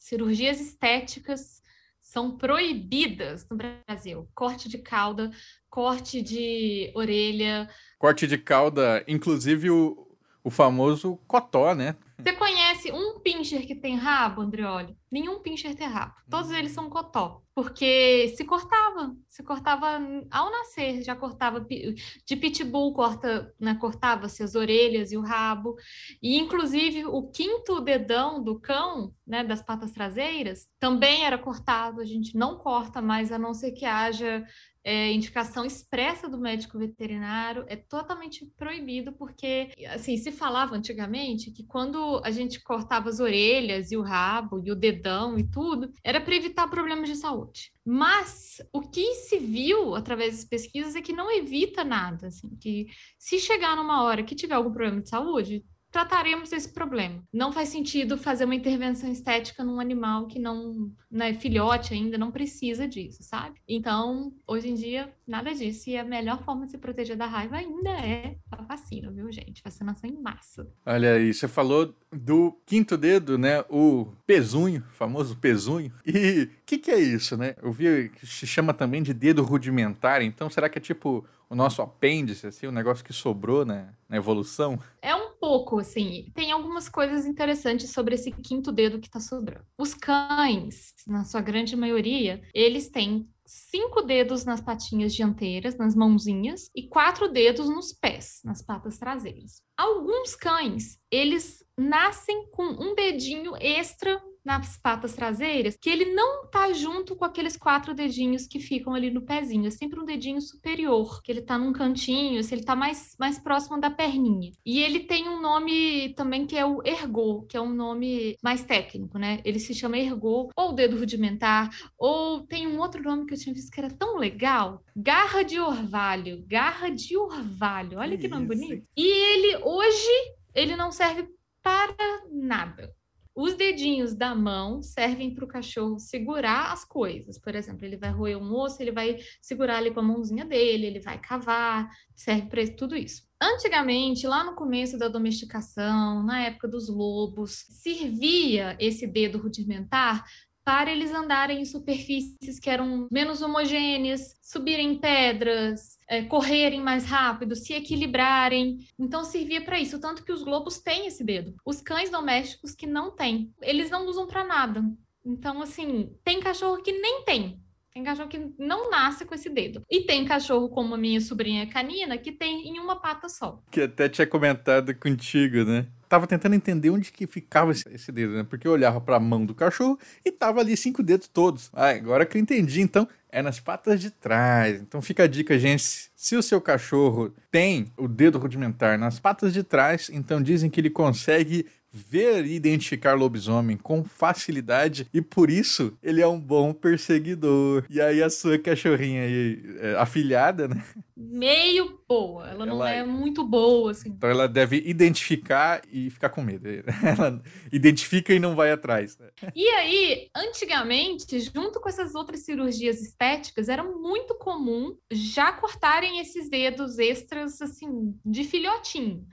[0.01, 1.63] Cirurgias estéticas
[2.01, 4.27] são proibidas no Brasil.
[4.35, 5.31] Corte de cauda,
[5.69, 7.69] corte de orelha.
[7.99, 10.09] Corte de cauda, inclusive o,
[10.43, 11.97] o famoso cotó, né?
[12.19, 14.97] Você conhece um pincher que tem rabo, Andrioli?
[15.11, 16.15] Nenhum pincher tem rabo.
[16.31, 17.43] Todos eles são cotó.
[17.55, 19.15] Porque se cortava.
[19.29, 21.03] Se cortava ao nascer.
[21.03, 21.61] Já cortava.
[21.61, 25.77] De pitbull corta, né, cortava-se as orelhas e o rabo.
[26.23, 32.01] E, inclusive, o quinto dedão do cão, né, das patas traseiras, também era cortado.
[32.01, 34.45] A gente não corta mais, a não ser que haja
[34.85, 41.65] é, indicação expressa do médico veterinário, é totalmente proibido, porque, assim, se falava antigamente que
[41.65, 46.21] quando a gente cortava as orelhas e o rabo e o dedão e tudo, era
[46.21, 47.73] para evitar problemas de saúde.
[47.85, 52.87] Mas o que se viu através das pesquisas é que não evita nada, assim, que
[53.19, 57.23] se chegar numa hora que tiver algum problema de saúde, trataremos esse problema.
[57.33, 62.17] Não faz sentido fazer uma intervenção estética num animal que não, não é filhote ainda,
[62.17, 63.61] não precisa disso, sabe?
[63.69, 65.91] Então, hoje em dia, nada disso.
[65.91, 69.63] E a melhor forma de se proteger da raiva ainda é a vacina, viu, gente?
[69.63, 70.71] Vacinação em massa.
[70.87, 73.65] Olha aí, você falou do quinto dedo, né?
[73.69, 75.93] O pesunho, famoso pesunho.
[76.07, 77.55] E o que, que é isso, né?
[77.63, 80.23] Eu vi que se chama também de dedo rudimentar.
[80.23, 84.17] Então, será que é tipo o nosso apêndice, assim, o negócio que sobrou né, na
[84.17, 84.79] evolução?
[85.03, 86.31] É um pouco, assim.
[86.35, 89.65] Tem algumas coisas interessantes sobre esse quinto dedo que está sobrando.
[89.79, 96.71] Os cães, na sua grande maioria, eles têm cinco dedos nas patinhas dianteiras, nas mãozinhas,
[96.77, 99.63] e quatro dedos nos pés, nas patas traseiras.
[99.77, 106.73] Alguns cães, eles nascem com um dedinho extra nas patas traseiras, que ele não tá
[106.73, 111.23] junto com aqueles quatro dedinhos que ficam ali no pezinho, é sempre um dedinho superior,
[111.23, 114.51] que ele tá num cantinho, se ele tá mais, mais próximo da perninha.
[114.65, 118.65] E ele tem um nome também que é o ergo, que é um nome mais
[118.65, 119.41] técnico, né?
[119.45, 123.55] Ele se chama ergo, ou dedo rudimentar, ou tem um outro nome que eu tinha
[123.55, 128.47] visto que era tão legal, garra de orvalho, garra de orvalho, olha que, que nome
[128.47, 128.87] bonito.
[128.97, 131.29] E ele hoje, ele não serve
[131.63, 131.95] para
[132.31, 132.95] nada.
[133.35, 137.39] Os dedinhos da mão servem para o cachorro segurar as coisas.
[137.39, 140.87] Por exemplo, ele vai roer um osso, ele vai segurar ali com a mãozinha dele,
[140.87, 143.23] ele vai cavar, serve para tudo isso.
[143.41, 150.25] Antigamente, lá no começo da domesticação, na época dos lobos, servia esse dedo rudimentar
[150.65, 157.57] para eles andarem em superfícies que eram menos homogêneas, subirem pedras, é, correrem mais rápido,
[157.57, 158.79] se equilibrarem.
[158.99, 161.55] Então servia para isso, tanto que os globos têm esse dedo.
[161.65, 164.85] Os cães domésticos que não têm, eles não usam para nada.
[165.25, 167.61] Então assim, tem cachorro que nem tem.
[167.93, 169.83] Tem cachorro que não nasce com esse dedo.
[169.91, 173.61] E tem cachorro como a minha sobrinha canina que tem em uma pata só.
[173.71, 175.89] Que até tinha comentado contigo, né?
[176.11, 178.43] Tava tentando entender onde que ficava esse, dedo, né?
[178.43, 181.71] Porque eu olhava para a mão do cachorro e tava ali cinco dedos todos.
[181.73, 184.81] Ah, agora que eu entendi, então é nas patas de trás.
[184.81, 186.11] Então fica a dica, gente.
[186.17, 190.81] Se o seu cachorro tem o dedo rudimentar nas patas de trás, então dizem que
[190.81, 196.73] ele consegue ver e identificar lobisomem com facilidade e por isso ele é um bom
[196.73, 197.85] perseguidor.
[197.91, 200.85] E aí a sua cachorrinha aí, é, afilhada, né?
[201.17, 204.11] Meio boa, ela, ela não é muito boa, assim.
[204.11, 206.67] Então ela deve identificar e ficar com medo.
[207.03, 209.19] Ela identifica e não vai atrás.
[209.55, 216.49] E aí, antigamente, junto com essas outras cirurgias estéticas, era muito comum já cortarem esses
[216.49, 219.27] dedos extras, assim, de filhotinho.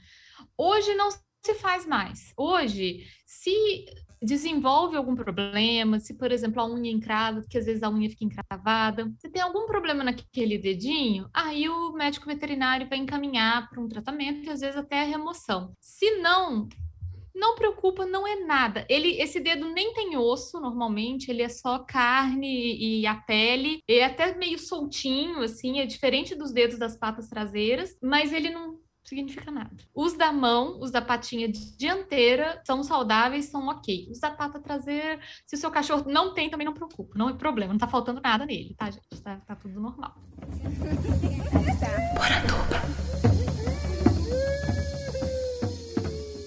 [0.57, 1.09] Hoje não
[1.47, 2.33] se faz mais.
[2.35, 3.85] Hoje, se
[4.21, 8.25] desenvolve algum problema, se, por exemplo, a unha encrava, que às vezes a unha fica
[8.25, 13.87] encravada, se tem algum problema naquele dedinho, aí o médico veterinário vai encaminhar para um
[13.87, 15.71] tratamento e às vezes até a remoção.
[15.79, 16.67] Se não,
[17.33, 18.85] não preocupa, não é nada.
[18.89, 24.03] Ele, esse dedo nem tem osso normalmente, ele é só carne e a pele, é
[24.03, 29.49] até meio soltinho, assim, é diferente dos dedos das patas traseiras, mas ele não significa
[29.49, 29.71] nada.
[29.95, 34.07] Os da mão, os da patinha dianteira, são saudáveis, são ok.
[34.11, 37.17] Os da pata traseira, se o seu cachorro não tem, também não preocupa.
[37.17, 39.21] Não é problema, não tá faltando nada nele, tá, gente?
[39.21, 40.15] Tá, tá tudo normal.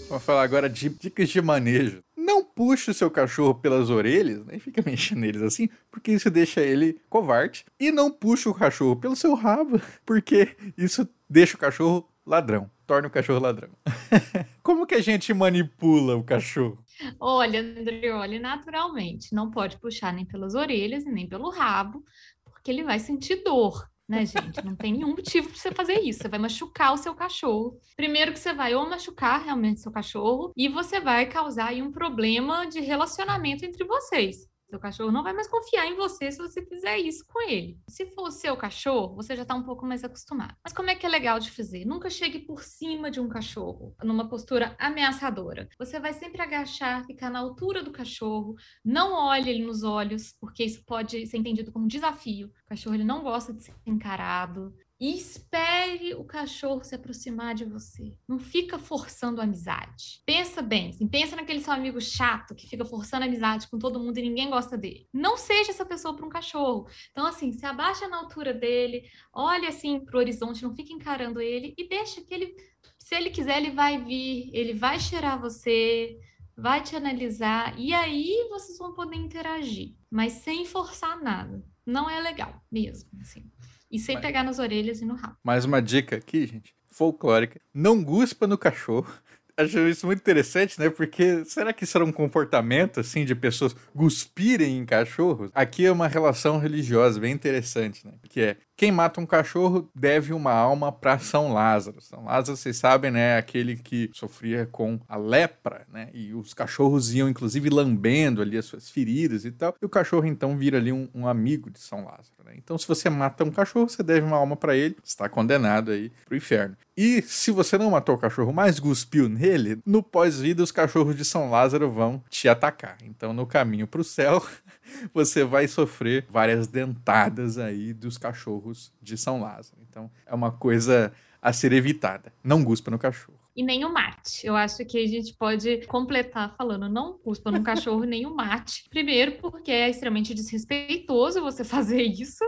[0.09, 2.03] Vou falar agora de dicas de manejo.
[2.16, 6.61] Não puxe o seu cachorro pelas orelhas, nem fica mexendo neles assim, porque isso deixa
[6.61, 7.64] ele covarde.
[7.79, 12.70] E não puxe o cachorro pelo seu rabo, porque isso deixa o cachorro ladrão.
[12.87, 13.70] Torna o cachorro ladrão.
[14.62, 16.85] Como que a gente manipula o cachorro?
[17.18, 22.04] Olha, Andrioli, naturalmente, não pode puxar nem pelas orelhas e nem pelo rabo,
[22.44, 24.62] porque ele vai sentir dor, né, gente?
[24.64, 26.20] Não tem nenhum motivo para você fazer isso.
[26.20, 27.78] Você vai machucar o seu cachorro.
[27.96, 31.92] Primeiro que você vai ou machucar realmente seu cachorro e você vai causar aí um
[31.92, 34.50] problema de relacionamento entre vocês.
[34.70, 37.76] Seu cachorro não vai mais confiar em você se você fizer isso com ele.
[37.88, 40.54] Se for o seu cachorro, você já está um pouco mais acostumado.
[40.62, 41.85] Mas como é que é legal de fazer?
[41.85, 45.68] Nunca chegue por cima de um cachorro, numa postura ameaçadora.
[45.76, 48.54] Você vai sempre agachar, ficar na altura do cachorro,
[48.85, 52.46] não olhe ele nos olhos, porque isso pode ser entendido como desafio.
[52.46, 54.72] O cachorro ele não gosta de ser encarado.
[55.01, 58.19] E espere o cachorro se aproximar de você.
[58.29, 60.23] Não fica forçando a amizade.
[60.27, 63.99] Pensa bem, assim, pensa naquele seu amigo chato que fica forçando a amizade com todo
[63.99, 65.09] mundo e ninguém gosta dele.
[65.11, 66.87] Não seja essa pessoa para um cachorro.
[67.13, 71.41] Então, assim, se abaixa na altura dele, olhe assim para o horizonte, não fica encarando
[71.41, 72.55] ele e deixa que ele,
[72.99, 76.21] se ele quiser, ele vai vir, ele vai cheirar você,
[76.55, 81.65] vai te analisar e aí vocês vão poder interagir, mas sem forçar nada.
[81.87, 83.51] Não é legal mesmo, assim.
[83.90, 85.37] E sem pegar nas orelhas e no rabo.
[85.42, 87.61] Mais uma dica aqui, gente, folclórica.
[87.74, 89.12] Não guspa no cachorro.
[89.57, 90.88] acho isso muito interessante, né?
[90.88, 95.50] Porque será que isso era um comportamento, assim, de pessoas cuspirem em cachorros?
[95.54, 98.15] Aqui é uma relação religiosa bem interessante, né?
[98.29, 102.00] Que é, quem mata um cachorro deve uma alma para São Lázaro.
[102.00, 103.37] São Lázaro, vocês sabem, né?
[103.37, 106.08] Aquele que sofria com a lepra, né?
[106.14, 109.74] E os cachorros iam, inclusive, lambendo ali as suas feridas e tal.
[109.83, 112.54] E o cachorro, então, vira ali um, um amigo de São Lázaro, né?
[112.56, 116.10] Então, se você mata um cachorro, você deve uma alma para ele, está condenado aí
[116.24, 116.74] pro inferno.
[116.96, 121.24] E se você não matou o cachorro, mas cuspiu nele, no pós-vida os cachorros de
[121.24, 122.96] São Lázaro vão te atacar.
[123.04, 124.42] Então, no caminho para o céu,
[125.13, 129.79] você vai sofrer várias dentadas aí dos cachorros de São Lázaro.
[129.88, 132.33] Então, é uma coisa a ser evitada.
[132.43, 133.38] Não guspa no cachorro.
[133.57, 134.47] E nem o mate.
[134.47, 138.85] Eu acho que a gente pode completar falando não cuspa no cachorro nem o mate.
[138.88, 142.45] Primeiro, porque é extremamente desrespeitoso você fazer isso.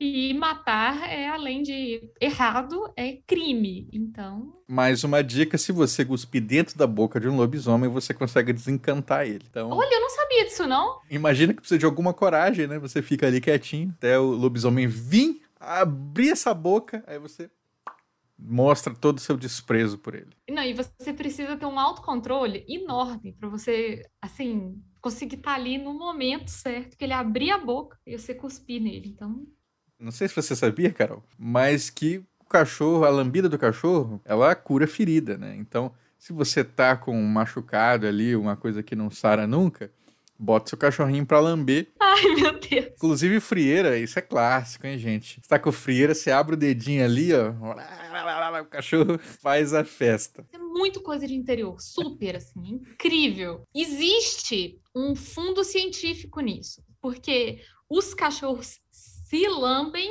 [0.00, 3.86] E matar é, além de errado, é crime.
[3.92, 4.62] Então.
[4.66, 9.26] Mais uma dica: se você cuspir dentro da boca de um lobisomem, você consegue desencantar
[9.26, 9.44] ele.
[9.50, 11.00] Então, Olha, eu não sabia disso, não.
[11.10, 12.78] imagina que precisa de alguma coragem, né?
[12.78, 17.50] Você fica ali quietinho até o lobisomem vir, abrir essa boca, aí você
[18.38, 20.30] mostra todo o seu desprezo por ele.
[20.48, 25.92] Não, e você precisa ter um autocontrole enorme para você, assim, conseguir estar ali no
[25.92, 29.10] momento certo, que ele abrir a boca e você cuspir nele.
[29.10, 29.44] Então,
[30.00, 34.54] Não sei se você sabia, Carol, mas que o cachorro, a lambida do cachorro, ela
[34.54, 35.54] cura ferida, né?
[35.56, 39.90] Então, se você tá com um machucado ali, uma coisa que não sara nunca,
[40.38, 41.88] bota seu cachorrinho pra lamber.
[42.00, 42.86] ai meu Deus.
[42.96, 45.38] Inclusive frieira, isso é clássico, hein, gente?
[45.40, 47.52] Você tá com frieira, você abre o dedinho ali, ó,
[48.60, 50.46] o cachorro faz a festa.
[50.52, 53.62] É muito coisa de interior, super, assim, incrível.
[53.74, 58.78] Existe um fundo científico nisso, porque os cachorros
[59.30, 60.10] se lambem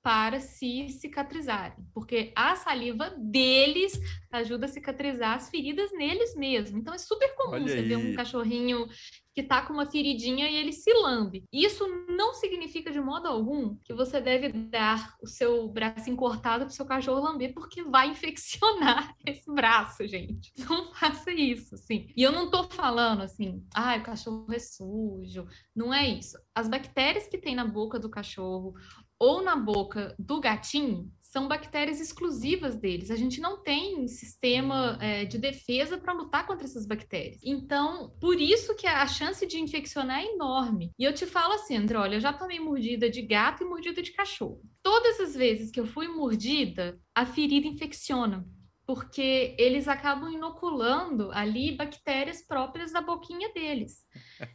[0.00, 4.00] para se cicatrizarem, porque a saliva deles
[4.30, 6.78] ajuda a cicatrizar as feridas neles mesmo.
[6.78, 8.12] Então é super comum Olha você ver aí.
[8.12, 8.86] um cachorrinho
[9.34, 11.44] que tá com uma feridinha e ele se lambe.
[11.52, 16.72] Isso não significa de modo algum que você deve dar o seu braço encortado para
[16.72, 20.52] o seu cachorro lamber, porque vai infeccionar esse braço, gente.
[20.58, 22.08] Não faça isso, assim.
[22.16, 25.46] E eu não tô falando assim, ah, o cachorro é sujo.
[25.74, 26.36] Não é isso.
[26.54, 28.74] As bactérias que tem na boca do cachorro
[29.18, 33.08] ou na boca do gatinho são bactérias exclusivas deles.
[33.08, 37.40] A gente não tem sistema é, de defesa para lutar contra essas bactérias.
[37.44, 40.90] Então, por isso que a chance de infeccionar é enorme.
[40.98, 44.02] E eu te falo assim, André, olha, eu já tomei mordida de gato e mordida
[44.02, 44.60] de cachorro.
[44.82, 48.44] Todas as vezes que eu fui mordida, a ferida infecciona.
[48.90, 54.04] Porque eles acabam inoculando ali bactérias próprias da boquinha deles.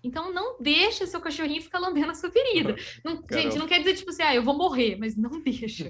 [0.03, 2.75] Então não deixa seu cachorrinho ficar lambendo a sua ferida.
[3.01, 5.89] Não- gente, não quer dizer tipo assim, ah, eu vou morrer, mas não deixa.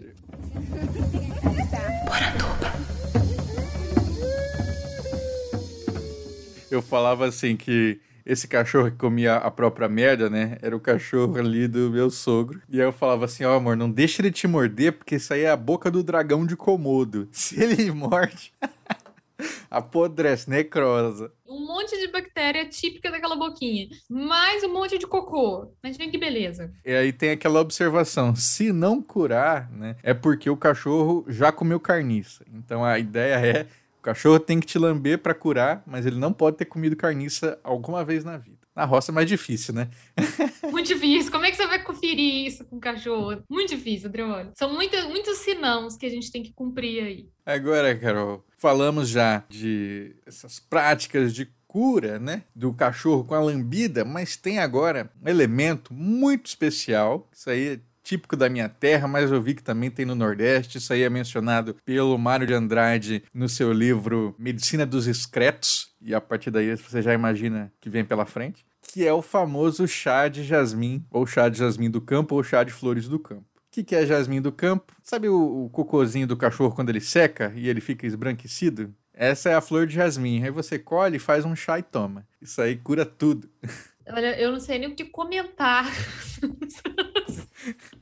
[6.70, 10.58] Eu falava assim que esse cachorro que comia a própria merda, né?
[10.62, 12.62] Era o cachorro ali do meu sogro.
[12.68, 15.42] E aí eu falava assim, ó amor, não deixa ele te morder, porque isso aí
[15.42, 17.28] é a boca do dragão de Komodo.
[17.32, 18.52] Se ele morde,
[19.70, 21.32] apodrece, necrosa.
[21.48, 23.88] Um monte de bactéria típica daquela boquinha.
[24.10, 25.72] Mais um monte de cocô.
[25.84, 26.72] Mas vem que beleza.
[26.84, 29.96] E aí tem aquela observação, se não curar, né?
[30.02, 32.44] É porque o cachorro já comeu carniça.
[32.52, 33.68] Então a ideia é,
[34.06, 38.06] cachorro tem que te lamber pra curar, mas ele não pode ter comido carniça alguma
[38.06, 38.60] vez na vida.
[38.76, 39.90] Na roça é mais difícil, né?
[40.70, 41.32] Muito difícil.
[41.32, 43.42] Como é que você vai conferir isso com o cachorro?
[43.50, 44.52] Muito difícil, Adriano.
[44.54, 47.30] São muitos, muitos sinãos que a gente tem que cumprir aí.
[47.46, 54.06] Agora, Carol, falamos já de essas práticas de cura, né, do cachorro com a lambida,
[54.06, 57.30] mas tem agora um elemento muito especial.
[57.34, 60.78] Isso aí é típico da minha terra, mas eu vi que também tem no Nordeste.
[60.78, 66.14] Isso aí é mencionado pelo Mário de Andrade no seu livro Medicina dos Excretos, e
[66.14, 70.28] a partir daí você já imagina que vem pela frente, que é o famoso chá
[70.28, 73.42] de jasmim, ou chá de jasmim do campo, ou chá de flores do campo.
[73.42, 74.94] O que, que é jasmim do campo?
[75.04, 78.94] Sabe o, o cocôzinho do cachorro quando ele seca e ele fica esbranquecido?
[79.14, 80.44] Essa é a flor de jasmim.
[80.44, 82.26] Aí você colhe, faz um chá e toma.
[82.42, 83.50] Isso aí cura tudo.
[84.08, 85.92] Olha, eu não sei nem o que comentar.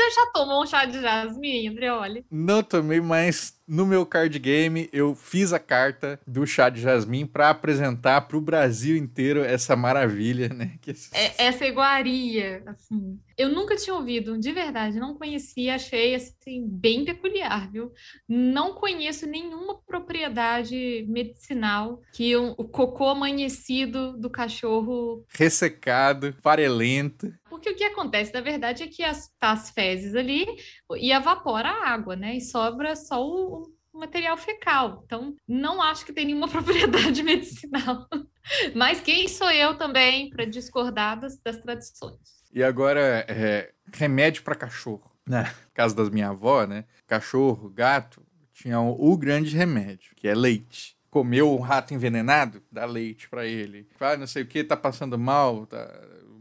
[0.00, 2.24] Você já tomou um chá de jasmim, Andreoli?
[2.30, 7.24] Não tomei, mas no meu card game eu fiz a carta do chá de jasmim
[7.24, 10.72] para apresentar para o Brasil inteiro essa maravilha, né?
[10.82, 13.18] Que- É, essa iguaria, assim.
[13.38, 17.90] Eu nunca tinha ouvido, de verdade, não conhecia, achei, assim, bem peculiar, viu?
[18.28, 27.32] Não conheço nenhuma propriedade medicinal que o, o cocô amanhecido do cachorro Ressecado, farelento.
[27.48, 30.46] Porque o que acontece, na verdade, é que as, tá as fezes ali
[30.96, 32.36] e evapora a água, né?
[32.36, 33.59] E sobra só o,
[33.92, 35.02] material fecal.
[35.04, 38.08] Então, não acho que tem nenhuma propriedade medicinal.
[38.74, 42.18] Mas quem sou eu também para discordar das, das, tradições?
[42.52, 45.10] E agora, é, remédio para cachorro.
[45.26, 45.54] Na né?
[45.74, 46.84] casa das minha avó, né?
[47.06, 48.22] Cachorro, gato,
[48.52, 53.44] tinha o, o grande remédio, que é leite comeu um rato envenenado, dá leite para
[53.44, 53.88] ele.
[53.98, 55.90] Ah, não sei o que, tá passando mal, tá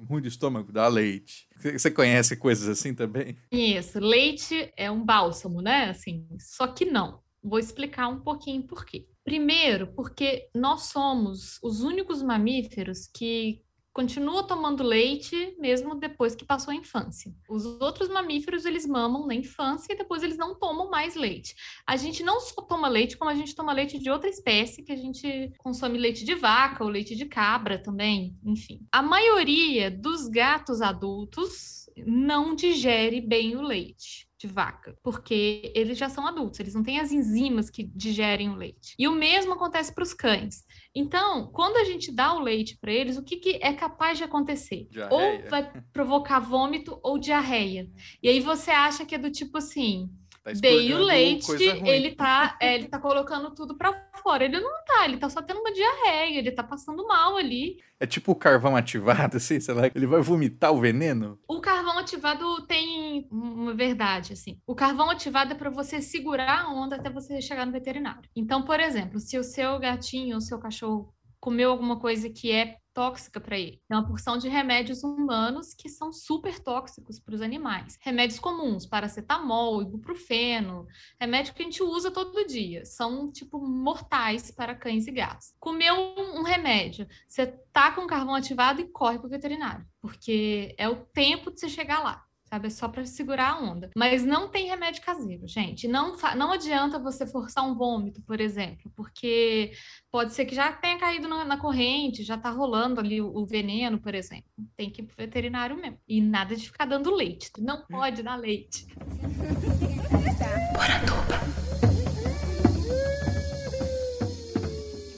[0.08, 1.48] ruim de estômago, dá leite.
[1.58, 3.36] Você conhece coisas assim também?
[3.52, 5.90] Isso, leite é um bálsamo, né?
[5.90, 7.22] Assim, só que não.
[7.44, 9.08] Vou explicar um pouquinho por quê.
[9.24, 13.62] Primeiro, porque nós somos os únicos mamíferos que
[14.00, 17.34] continua tomando leite mesmo depois que passou a infância.
[17.50, 21.54] Os outros mamíferos, eles mamam na infância e depois eles não tomam mais leite.
[21.86, 24.92] A gente não só toma leite, como a gente toma leite de outra espécie, que
[24.92, 28.80] a gente consome leite de vaca ou leite de cabra também, enfim.
[28.92, 36.08] A maioria dos gatos adultos não digere bem o leite de vaca, porque eles já
[36.08, 38.96] são adultos, eles não têm as enzimas que digerem o leite.
[38.98, 40.64] E o mesmo acontece para os cães.
[40.96, 44.24] Então, quando a gente dá o leite para eles, o que, que, é capaz de
[44.24, 44.88] acontecer?
[44.90, 45.44] Diarreia.
[45.44, 47.90] Ou vai provocar vômito ou diarreia.
[48.24, 50.10] E aí você acha que é do tipo assim,
[50.54, 54.46] Tá Dei o leite, ele tá, é, ele tá colocando tudo para fora.
[54.46, 57.78] Ele não tá, ele tá só tendo uma diarreia, ele tá passando mal ali.
[58.00, 61.40] É tipo o carvão ativado, assim, sei lá, ele vai vomitar o veneno?
[61.48, 64.60] O carvão ativado tem uma verdade, assim.
[64.66, 68.30] O carvão ativado é para você segurar a onda até você chegar no veterinário.
[68.36, 72.76] Então, por exemplo, se o seu gatinho ou seu cachorro comeu alguma coisa que é
[73.00, 73.82] tóxica para ele.
[73.90, 77.98] É uma porção de remédios humanos que são super tóxicos para os animais.
[78.02, 80.86] Remédios comuns, paracetamol, ibuprofeno,
[81.18, 85.54] remédio que a gente usa todo dia, são tipo mortais para cães e gatos.
[85.62, 90.76] Comeu um, um remédio, você tá com carvão ativado e corre para o veterinário, porque
[90.78, 92.68] é o tempo de você chegar lá sabe?
[92.68, 93.90] É só para segurar a onda.
[93.96, 95.88] Mas não tem remédio caseiro, gente.
[95.88, 99.72] Não, não adianta você forçar um vômito, por exemplo, porque
[100.12, 103.46] pode ser que já tenha caído na, na corrente, já tá rolando ali o, o,
[103.46, 104.50] veneno, por exemplo.
[104.76, 106.00] Tem que ir pro veterinário mesmo.
[106.08, 107.52] E nada de ficar dando leite.
[107.60, 108.88] Não pode dar leite.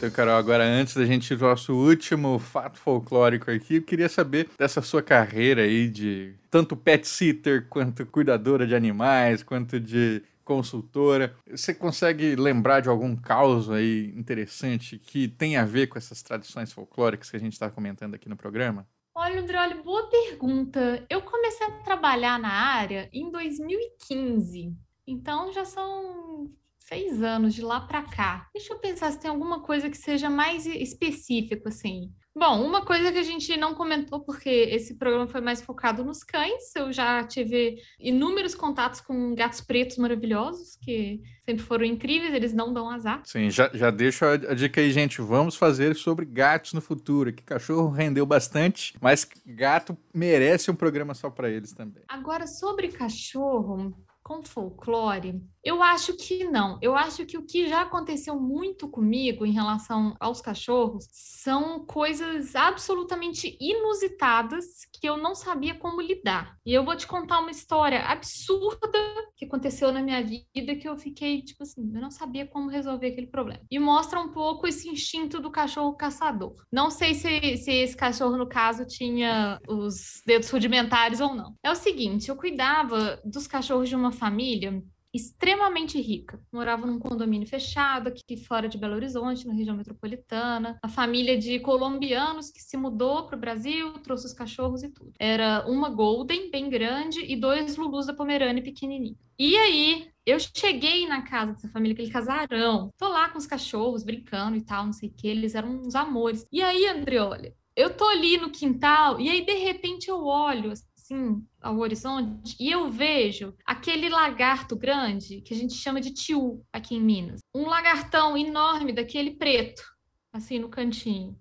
[0.02, 4.10] Então, Carol, agora antes da gente ir ao nosso último fato folclórico aqui, eu queria
[4.10, 10.24] saber dessa sua carreira aí de tanto pet sitter, quanto cuidadora de animais, quanto de
[10.44, 11.36] consultora.
[11.48, 16.74] Você consegue lembrar de algum caos aí interessante que tem a ver com essas tradições
[16.74, 18.88] folclóricas que a gente está comentando aqui no programa?
[19.14, 21.06] Olha, André, olha, boa pergunta.
[21.12, 24.76] Eu comecei a trabalhar na área em 2015.
[25.06, 26.50] Então já são
[26.92, 28.50] seis anos de lá para cá.
[28.54, 32.12] Deixa eu pensar se tem alguma coisa que seja mais específico, assim.
[32.36, 36.24] Bom, uma coisa que a gente não comentou, porque esse programa foi mais focado nos
[36.24, 42.54] cães, eu já tive inúmeros contatos com gatos pretos maravilhosos, que sempre foram incríveis, eles
[42.54, 43.22] não dão azar.
[43.26, 45.22] Sim, já, já deixo a, a dica aí, gente.
[45.22, 51.14] Vamos fazer sobre gatos no futuro, que cachorro rendeu bastante, mas gato merece um programa
[51.14, 52.04] só para eles também.
[52.08, 56.80] Agora, sobre cachorro, com folclore, eu acho que não.
[56.82, 62.56] Eu acho que o que já aconteceu muito comigo em relação aos cachorros são coisas
[62.56, 66.58] absolutamente inusitadas que eu não sabia como lidar.
[66.66, 69.00] E eu vou te contar uma história absurda
[69.36, 73.08] que aconteceu na minha vida que eu fiquei, tipo assim, eu não sabia como resolver
[73.08, 73.62] aquele problema.
[73.70, 76.56] E mostra um pouco esse instinto do cachorro caçador.
[76.72, 81.56] Não sei se, se esse cachorro, no caso, tinha os dedos rudimentares ou não.
[81.64, 84.84] É o seguinte, eu cuidava dos cachorros de uma família
[85.14, 86.42] extremamente rica.
[86.52, 90.78] Morava num condomínio fechado aqui fora de Belo Horizonte, na região metropolitana.
[90.82, 95.12] A família de colombianos que se mudou para o Brasil, trouxe os cachorros e tudo.
[95.20, 99.18] Era uma Golden bem grande e dois Lulus da Pomerânia pequenininho.
[99.38, 102.92] E aí, eu cheguei na casa dessa família, aquele casarão.
[102.98, 105.28] Tô lá com os cachorros, brincando e tal, não sei o que.
[105.28, 106.46] Eles eram uns amores.
[106.52, 110.72] E aí, André, olha, eu tô ali no quintal e aí, de repente, eu olho
[111.12, 116.66] assim ao horizonte e eu vejo aquele lagarto grande que a gente chama de tiu
[116.72, 117.42] aqui em Minas.
[117.54, 119.84] Um lagartão enorme daquele preto,
[120.32, 121.38] assim no cantinho.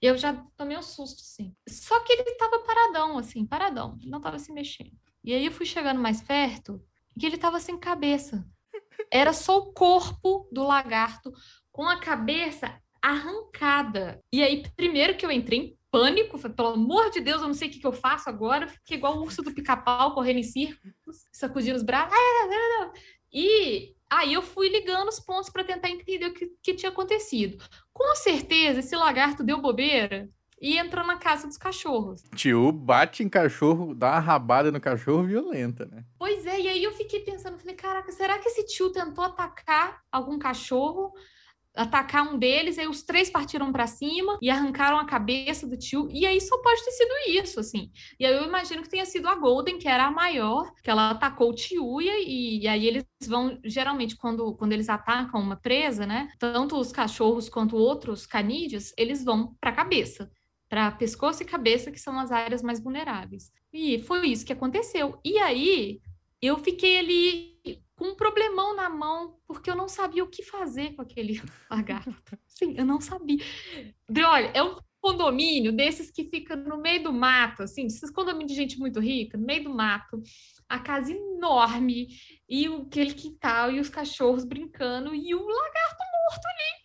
[0.00, 1.54] Eu já tomei um susto, assim.
[1.68, 3.98] Só que ele estava paradão, assim, paradão.
[4.00, 4.96] Ele não estava se mexendo.
[5.22, 6.82] E aí eu fui chegando mais perto
[7.14, 8.46] e ele estava sem cabeça.
[9.12, 11.30] Era só o corpo do lagarto
[11.70, 14.22] com a cabeça arrancada.
[14.32, 17.54] E aí, primeiro que eu entrei em pânico, falei, pelo amor de Deus, eu não
[17.54, 18.68] sei o que, que eu faço agora.
[18.68, 22.16] Fiquei igual o urso do pica-pau, correndo em círculos, sacudindo os braços.
[23.32, 27.62] E aí eu fui ligando os pontos para tentar entender o que, que tinha acontecido.
[27.92, 30.28] Com certeza, esse lagarto deu bobeira
[30.60, 32.22] e entrou na casa dos cachorros.
[32.34, 36.04] Tio bate em cachorro, dá uma rabada no cachorro violenta, né?
[36.18, 40.02] Pois é, e aí eu fiquei pensando, falei, caraca, será que esse tio tentou atacar
[40.12, 41.12] algum cachorro?
[41.74, 46.08] Atacar um deles, aí os três partiram para cima e arrancaram a cabeça do tio,
[46.10, 47.90] e aí só pode ter sido isso, assim.
[48.18, 51.10] E aí eu imagino que tenha sido a Golden, que era a maior, que ela
[51.10, 56.06] atacou o tio, e, e aí eles vão, geralmente, quando, quando eles atacam uma presa,
[56.06, 60.30] né, tanto os cachorros quanto outros canídeos, eles vão para a cabeça
[60.68, 63.50] para pescoço e cabeça, que são as áreas mais vulneráveis.
[63.72, 65.18] E foi isso que aconteceu.
[65.24, 66.00] E aí
[66.40, 67.49] eu fiquei ali
[68.00, 71.38] com um problemão na mão, porque eu não sabia o que fazer com aquele
[71.70, 72.38] lagarto.
[72.46, 73.36] Sim, eu não sabia.
[74.08, 78.52] De, olha, é um condomínio desses que fica no meio do mato, assim, esses condomínios
[78.52, 80.22] de gente muito rica, no meio do mato,
[80.66, 82.08] a casa enorme,
[82.48, 86.80] e aquele quintal, e os cachorros brincando, e o lagarto morto ali.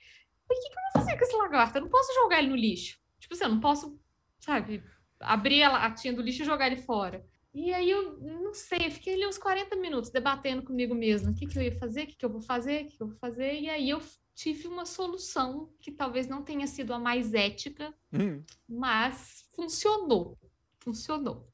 [0.49, 1.77] O que, que eu vou fazer com esse lagarto?
[1.77, 2.99] Eu não posso jogar ele no lixo.
[3.21, 3.97] Tipo assim, eu não posso,
[4.41, 4.83] sabe,
[5.21, 7.25] abrir a latinha do lixo e jogar ele fora.
[7.55, 11.31] E aí eu não sei, fiquei ali uns 40 minutos debatendo comigo mesma.
[11.31, 13.01] O que, que eu ia fazer, o que, que eu vou fazer, o que, que
[13.01, 13.53] eu vou fazer.
[13.61, 14.01] E aí eu
[14.35, 18.43] tive uma solução que talvez não tenha sido a mais ética, hum.
[18.67, 20.37] mas funcionou.
[20.81, 21.47] Funcionou.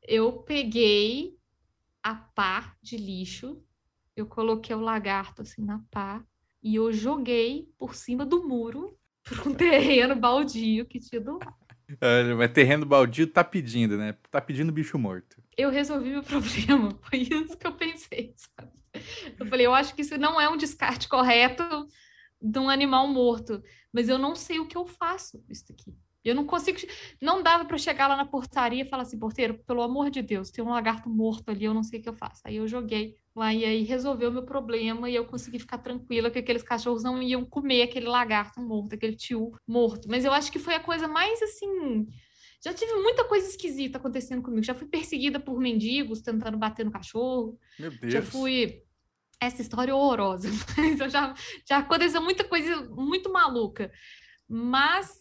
[0.00, 1.36] Eu peguei
[2.04, 3.60] a pá de lixo,
[4.14, 6.24] eu coloquei o lagarto assim na pá
[6.62, 11.61] e eu joguei por cima do muro para um terreno baldio que tinha do lado.
[12.36, 14.16] Mas terreno baldio tá pedindo, né?
[14.30, 15.42] Tá pedindo bicho morto.
[15.56, 16.98] Eu resolvi meu problema.
[17.02, 18.72] Foi isso que eu pensei, sabe?
[19.38, 21.62] Eu falei, eu acho que isso não é um descarte correto
[22.40, 23.62] de um animal morto,
[23.92, 25.94] mas eu não sei o que eu faço com isso aqui.
[26.24, 26.78] Eu não consigo.
[27.20, 30.50] Não dava para chegar lá na portaria e falar assim, porteiro, pelo amor de Deus,
[30.50, 32.42] tem um lagarto morto ali, eu não sei o que eu faço.
[32.44, 36.30] Aí eu joguei lá e aí resolveu o meu problema e eu consegui ficar tranquila
[36.30, 40.08] que aqueles cachorros não iam comer aquele lagarto morto, aquele tio morto.
[40.08, 42.06] Mas eu acho que foi a coisa mais assim.
[42.64, 44.62] Já tive muita coisa esquisita acontecendo comigo.
[44.62, 47.58] Já fui perseguida por mendigos tentando bater no cachorro.
[47.78, 48.12] Meu Deus.
[48.12, 48.82] Já fui.
[49.40, 50.48] Essa história é horrorosa.
[50.98, 51.34] Mas já,
[51.68, 53.90] já aconteceu muita coisa muito maluca.
[54.48, 55.18] Mas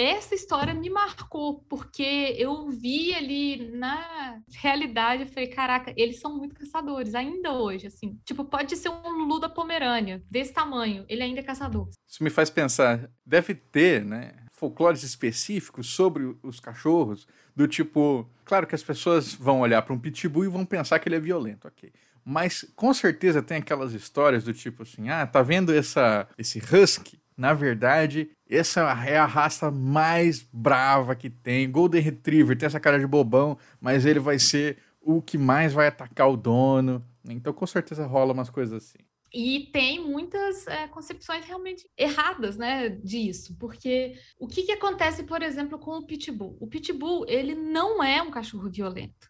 [0.00, 6.36] essa história me marcou, porque eu vi ali na realidade, eu falei, caraca, eles são
[6.36, 8.16] muito caçadores, ainda hoje, assim.
[8.24, 11.88] Tipo, pode ser um Lulu da Pomerânia, desse tamanho, ele ainda é caçador.
[12.06, 17.26] Isso me faz pensar, deve ter, né, folclores específicos sobre os cachorros,
[17.56, 21.08] do tipo, claro que as pessoas vão olhar para um pitbull e vão pensar que
[21.08, 21.92] ele é violento, ok.
[22.24, 27.18] Mas com certeza tem aquelas histórias do tipo assim, ah, tá vendo essa, esse husky?
[27.36, 31.70] Na verdade, essa é a raça mais brava que tem.
[31.70, 35.88] Golden Retriever tem essa cara de bobão, mas ele vai ser o que mais vai
[35.88, 37.04] atacar o dono.
[37.28, 38.98] Então, com certeza rola umas coisas assim.
[39.32, 45.42] E tem muitas é, concepções realmente erradas, né, disso, porque o que, que acontece, por
[45.42, 46.56] exemplo, com o pitbull?
[46.58, 49.28] O pitbull, ele não é um cachorro violento.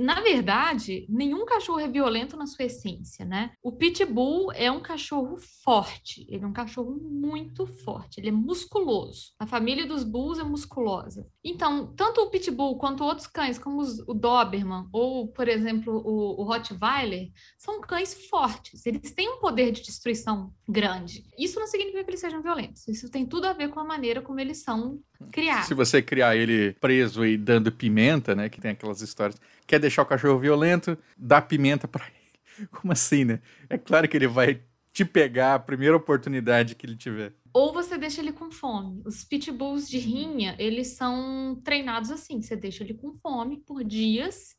[0.00, 3.52] Na verdade, nenhum cachorro é violento na sua essência, né?
[3.62, 9.32] O pitbull é um cachorro forte, ele é um cachorro muito forte, ele é musculoso.
[9.38, 11.26] A família dos bulls é musculosa.
[11.44, 16.40] Então, tanto o pitbull quanto outros cães, como os, o Doberman ou, por exemplo, o,
[16.40, 18.84] o Rottweiler, são cães fortes.
[18.86, 21.24] Eles têm um poder de destruição grande.
[21.38, 22.88] Isso não significa que eles sejam violentos.
[22.88, 25.00] Isso tem tudo a ver com a maneira como eles são
[25.32, 25.66] criados.
[25.66, 30.02] Se você criar ele preso e dando pimenta, né, que tem aquelas histórias quer deixar
[30.02, 32.68] o cachorro violento, dá pimenta para ele.
[32.70, 33.40] Como assim, né?
[33.68, 34.62] É claro que ele vai
[34.92, 37.34] te pegar a primeira oportunidade que ele tiver.
[37.52, 39.02] Ou você deixa ele com fome.
[39.04, 42.40] Os pitbulls de rinha, eles são treinados assim.
[42.40, 44.54] Você deixa ele com fome por dias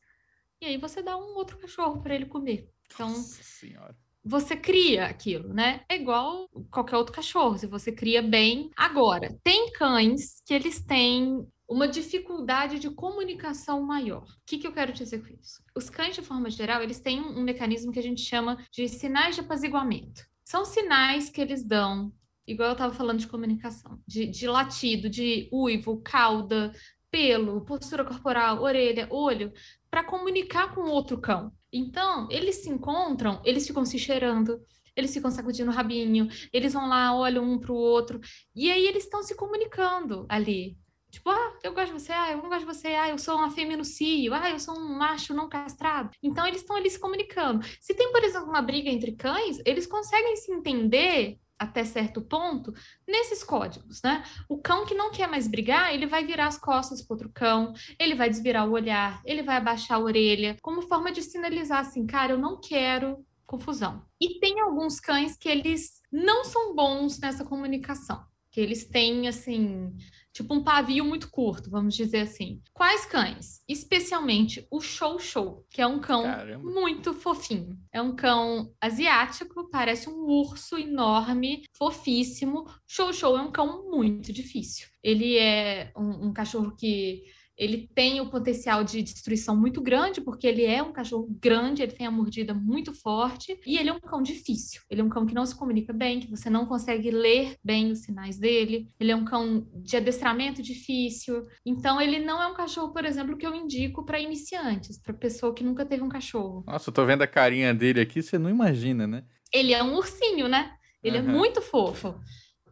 [0.60, 2.70] e aí você dá um outro cachorro para ele comer.
[2.92, 3.96] Então, Nossa senhora
[4.28, 5.80] você cria aquilo, né?
[5.88, 8.70] É igual qualquer outro cachorro, se você cria bem.
[8.76, 14.22] Agora, tem cães que eles têm uma dificuldade de comunicação maior.
[14.22, 15.62] O que, que eu quero dizer com isso?
[15.74, 18.88] Os cães, de forma geral, eles têm um, um mecanismo que a gente chama de
[18.88, 20.22] sinais de apaziguamento.
[20.44, 22.10] São sinais que eles dão,
[22.46, 26.72] igual eu estava falando de comunicação, de, de latido, de uivo, cauda,
[27.10, 29.52] pelo, postura corporal, orelha, olho,
[29.90, 31.52] para comunicar com outro cão.
[31.70, 34.58] Então, eles se encontram, eles ficam se cheirando,
[34.96, 38.20] eles ficam sacudindo o rabinho, eles vão lá, olham um para o outro,
[38.54, 40.76] e aí eles estão se comunicando ali.
[41.10, 43.36] Tipo, ah, eu gosto de você, ah, eu não gosto de você, ah, eu sou
[43.36, 46.10] uma fêmea no cio, ah, eu sou um macho não castrado.
[46.22, 47.64] Então, eles estão ali se comunicando.
[47.80, 52.72] Se tem, por exemplo, uma briga entre cães, eles conseguem se entender até certo ponto
[53.06, 54.22] nesses códigos, né?
[54.48, 57.72] O cão que não quer mais brigar, ele vai virar as costas para outro cão,
[57.98, 62.06] ele vai desvirar o olhar, ele vai abaixar a orelha, como forma de sinalizar assim,
[62.06, 64.04] cara, eu não quero confusão.
[64.20, 69.96] E tem alguns cães que eles não são bons nessa comunicação, que eles têm assim
[70.42, 72.60] tipo um pavio muito curto, vamos dizer assim.
[72.72, 73.60] Quais cães?
[73.68, 76.70] Especialmente o Show Show, que é um cão Caramba.
[76.70, 77.76] muito fofinho.
[77.92, 82.66] É um cão asiático, parece um urso enorme, fofíssimo.
[82.86, 84.86] Show Show é um cão muito difícil.
[85.02, 87.24] Ele é um, um cachorro que
[87.58, 91.92] ele tem o potencial de destruição muito grande, porque ele é um cachorro grande, ele
[91.92, 94.80] tem a mordida muito forte, e ele é um cão difícil.
[94.88, 97.90] Ele é um cão que não se comunica bem, que você não consegue ler bem
[97.90, 98.86] os sinais dele.
[99.00, 101.46] Ele é um cão de adestramento difícil.
[101.66, 105.52] Então, ele não é um cachorro, por exemplo, que eu indico para iniciantes, para pessoa
[105.52, 106.62] que nunca teve um cachorro.
[106.64, 109.24] Nossa, eu tô vendo a carinha dele aqui, você não imagina, né?
[109.52, 110.76] Ele é um ursinho, né?
[111.02, 111.32] Ele é Aham.
[111.32, 112.14] muito fofo.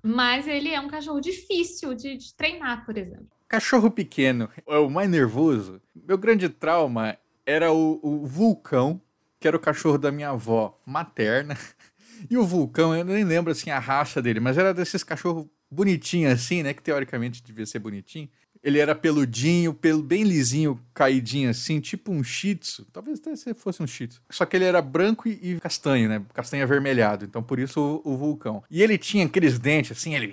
[0.03, 3.36] Mas ele é um cachorro difícil de, de treinar, por exemplo.
[3.49, 5.81] Cachorro pequeno é o mais nervoso.
[5.95, 9.01] Meu grande trauma era o, o Vulcão,
[9.39, 11.57] que era o cachorro da minha avó materna.
[12.31, 16.33] E o Vulcão, eu nem lembro assim a raça dele, mas era desses cachorros bonitinhos
[16.33, 16.73] assim, né?
[16.73, 18.27] Que teoricamente devia ser bonitinho.
[18.63, 22.87] Ele era peludinho, pelo bem lisinho, caidinho assim, tipo um shih tzu.
[22.93, 24.23] Talvez até se fosse um shih tzu.
[24.31, 26.23] Só que ele era branco e, e castanho, né?
[26.33, 27.25] Castanho avermelhado.
[27.27, 28.65] Então por isso o, o vulcão.
[28.71, 30.29] E ele tinha aqueles dentes assim, ele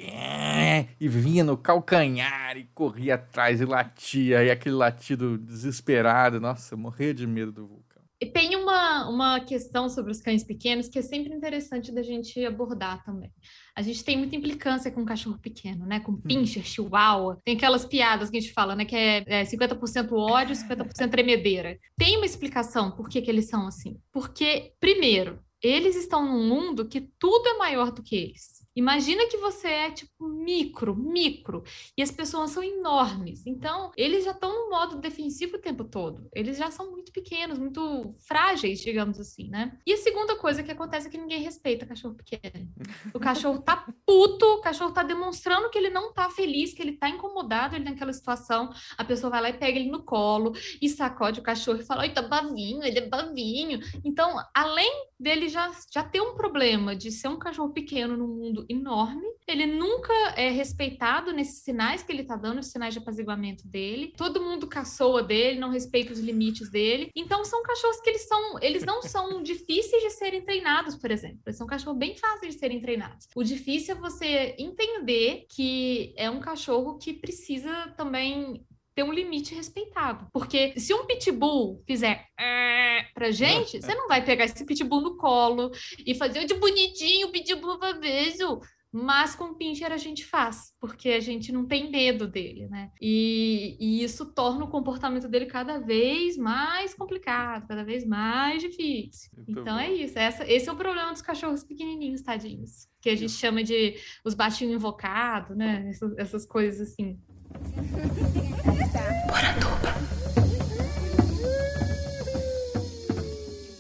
[0.99, 4.43] e vinha no calcanhar e corria atrás e latia.
[4.43, 6.39] E aquele latido desesperado.
[6.39, 7.93] Nossa, eu morria de medo do vulcão.
[8.24, 12.45] E tem uma, uma questão sobre os cães pequenos que é sempre interessante da gente
[12.45, 13.30] abordar também.
[13.76, 15.99] A gente tem muita implicância com cachorro pequeno, né?
[15.99, 17.38] Com pincher, chihuahua.
[17.43, 18.86] Tem aquelas piadas que a gente fala, né?
[18.86, 21.78] Que é, é 50% ódio, 50% tremedeira.
[21.97, 23.99] Tem uma explicação por que, que eles são assim.
[24.10, 28.62] Porque, primeiro, eles estão num mundo que tudo é maior do que eles.
[28.76, 31.63] Imagina que você é tipo micro, micro,
[31.97, 33.45] e as pessoas são enormes.
[33.45, 36.28] Então, eles já estão no modo defensivo o tempo todo.
[36.34, 39.78] Eles já são muito pequenos, muito frágeis, digamos assim, né?
[39.86, 42.67] E a segunda coisa que acontece é que ninguém respeita cachorro pequeno.
[43.13, 46.97] O cachorro tá puto, o cachorro tá demonstrando que ele não tá feliz, que ele
[46.97, 48.69] tá incomodado ele naquela situação.
[48.97, 52.01] A pessoa vai lá e pega ele no colo e sacode o cachorro e fala:
[52.01, 53.80] "Ai, tá bavinho, ele é bavinho".
[54.03, 58.62] Então, além dele já, já ter um problema de ser um cachorro pequeno num mundo
[58.70, 63.68] enorme, ele nunca é respeitado nesses sinais que ele tá dando, os sinais de apaziguamento
[63.68, 64.14] dele.
[64.18, 67.11] Todo mundo caçoa dele, não respeita os limites dele.
[67.16, 71.39] Então são cachorros que eles são, eles não são difíceis de serem treinados, por exemplo.
[71.45, 73.28] Eles são cachorros bem fáceis de serem treinados.
[73.36, 78.66] O difícil é você entender que é um cachorro que precisa também
[78.96, 80.28] ter um limite respeitado.
[80.32, 82.26] Porque se um pitbull fizer
[83.14, 85.72] pra gente, você não vai pegar esse pitbull no colo
[86.06, 88.60] e fazer de bonitinho, pitbull pra beijo.
[88.96, 92.91] Mas com o pincher a gente faz, porque a gente não tem medo dele, né?
[93.02, 99.32] E, e isso torna o comportamento dele cada vez mais complicado, cada vez mais difícil.
[99.48, 100.20] Então é isso.
[100.20, 102.88] Essa, esse é o problema dos cachorros pequenininhos, tadinhos.
[103.02, 105.88] Que a gente chama de os baixinhos invocados, né?
[105.89, 107.20] Essas, essas coisas assim.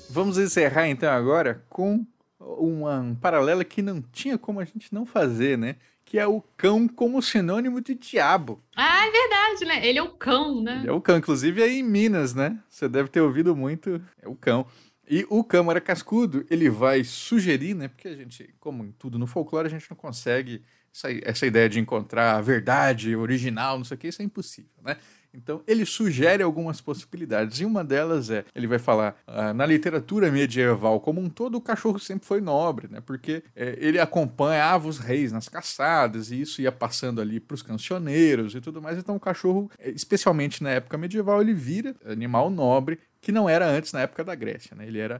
[0.09, 2.05] Vamos encerrar então agora com
[2.39, 5.75] uma, um paralelo que não tinha como a gente não fazer, né?
[6.05, 8.61] Que é o cão como sinônimo de diabo.
[8.75, 9.87] Ah, é verdade, né?
[9.87, 10.81] Ele é o cão, né?
[10.81, 12.59] Ele é o cão, inclusive aí em Minas, né?
[12.69, 14.67] Você deve ter ouvido muito, é o cão.
[15.09, 17.87] E o Câmara Cascudo, ele vai sugerir, né?
[17.87, 20.63] Porque a gente, como em tudo no folclore, a gente não consegue
[20.93, 24.71] essa, essa ideia de encontrar a verdade original, não sei o que, isso é impossível,
[24.83, 24.97] né?
[25.35, 30.31] Então, ele sugere algumas possibilidades, e uma delas é, ele vai falar, ah, na literatura
[30.31, 33.01] medieval como um todo, o cachorro sempre foi nobre, né?
[33.01, 37.63] Porque eh, ele acompanhava os reis nas caçadas, e isso ia passando ali para os
[37.63, 38.95] cancioneiros e tudo mais.
[38.99, 43.67] Então, o cachorro, eh, especialmente na época medieval, ele vira animal nobre, que não era
[43.67, 44.85] antes na época da Grécia, né?
[44.85, 45.19] Ele era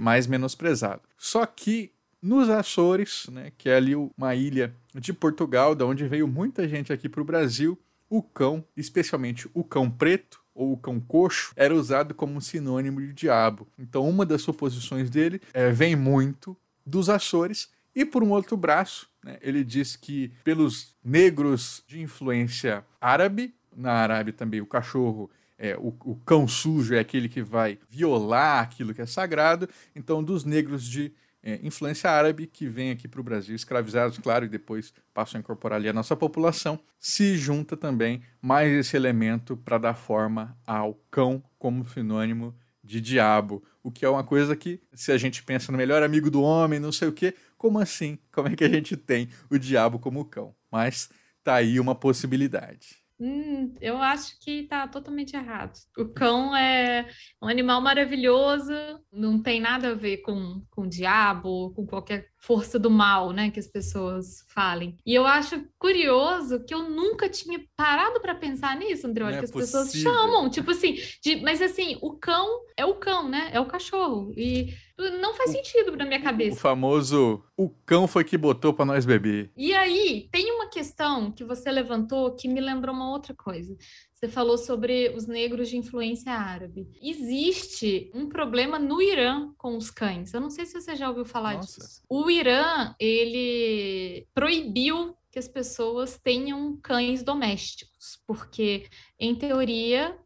[0.00, 1.02] mais menosprezado.
[1.18, 1.92] Só que
[2.26, 6.92] nos Açores, né, que é ali uma ilha de Portugal, da onde veio muita gente
[6.92, 7.78] aqui para o Brasil,
[8.10, 13.12] o cão, especialmente o cão preto ou o cão coxo, era usado como sinônimo de
[13.12, 13.68] diabo.
[13.78, 17.70] Então, uma das suposições dele eh, vem muito dos Açores.
[17.94, 23.92] E por um outro braço, né, ele diz que pelos negros de influência árabe, na
[23.92, 28.92] Arábia também o cachorro é, o, o cão sujo é aquele que vai violar aquilo
[28.92, 29.68] que é sagrado.
[29.94, 31.12] Então, dos negros de
[31.46, 35.40] é, influência árabe que vêm aqui para o Brasil, escravizados, claro, e depois passam a
[35.40, 40.94] incorporar ali a nossa população, se junta também mais esse elemento para dar forma ao
[41.08, 43.62] cão como sinônimo de diabo.
[43.80, 46.80] O que é uma coisa que, se a gente pensa no melhor amigo do homem,
[46.80, 48.18] não sei o quê, como assim?
[48.32, 50.52] Como é que a gente tem o diabo como cão?
[50.68, 51.08] Mas
[51.44, 53.05] tá aí uma possibilidade.
[53.18, 55.72] Hum, eu acho que tá totalmente errado.
[55.96, 57.08] O cão é
[57.40, 58.72] um animal maravilhoso,
[59.10, 63.50] não tem nada a ver com, com o diabo, com qualquer força do mal, né,
[63.50, 64.98] que as pessoas falem.
[65.04, 69.44] E eu acho curioso que eu nunca tinha parado para pensar nisso, André, é que
[69.46, 69.82] as possível.
[69.82, 72.46] pessoas chamam, tipo assim, de, mas assim, o cão
[72.76, 73.48] é o cão, né?
[73.50, 74.30] É o cachorro.
[74.36, 76.56] E não faz sentido na minha O cabeça.
[76.60, 79.50] famoso o cão foi que botou pra nós beber.
[79.56, 83.76] E aí, tem uma questão que você levantou que me lembrou uma outra coisa.
[84.14, 86.88] Você falou sobre os negros de influência árabe.
[87.02, 90.32] Existe um problema no Irã com os cães.
[90.32, 91.80] Eu não sei se você já ouviu falar Nossa.
[91.80, 92.02] disso.
[92.08, 98.86] O Irã, ele proibiu que as pessoas tenham cães domésticos, porque,
[99.20, 100.16] em teoria,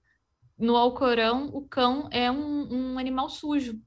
[0.57, 3.81] no Alcorão, o cão é um, um animal sujo,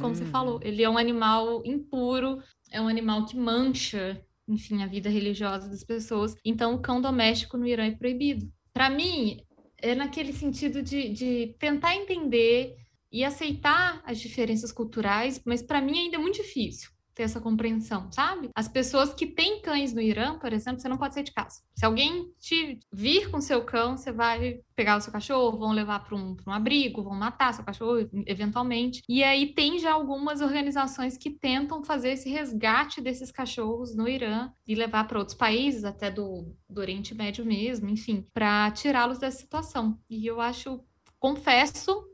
[0.00, 0.30] como você Hum.
[0.30, 0.60] falou.
[0.62, 5.84] Ele é um animal impuro, é um animal que mancha, enfim, a vida religiosa das
[5.84, 6.34] pessoas.
[6.44, 8.50] Então, o cão doméstico no Irã é proibido.
[8.72, 9.40] Para mim,
[9.78, 12.76] é naquele sentido de, de tentar entender
[13.10, 18.12] e aceitar as diferenças culturais, mas para mim ainda é muito difícil ter essa compreensão,
[18.12, 18.50] sabe?
[18.54, 21.62] As pessoas que têm cães no Irã, por exemplo, você não pode sair de casa.
[21.74, 26.04] Se alguém te vir com seu cão, você vai pegar o seu cachorro, vão levar
[26.04, 29.02] para um, um abrigo, vão matar seu cachorro eventualmente.
[29.08, 34.52] E aí tem já algumas organizações que tentam fazer esse resgate desses cachorros no Irã
[34.68, 39.38] e levar para outros países, até do, do Oriente Médio mesmo, enfim, para tirá-los dessa
[39.38, 39.98] situação.
[40.10, 40.84] E eu acho,
[41.18, 42.04] confesso,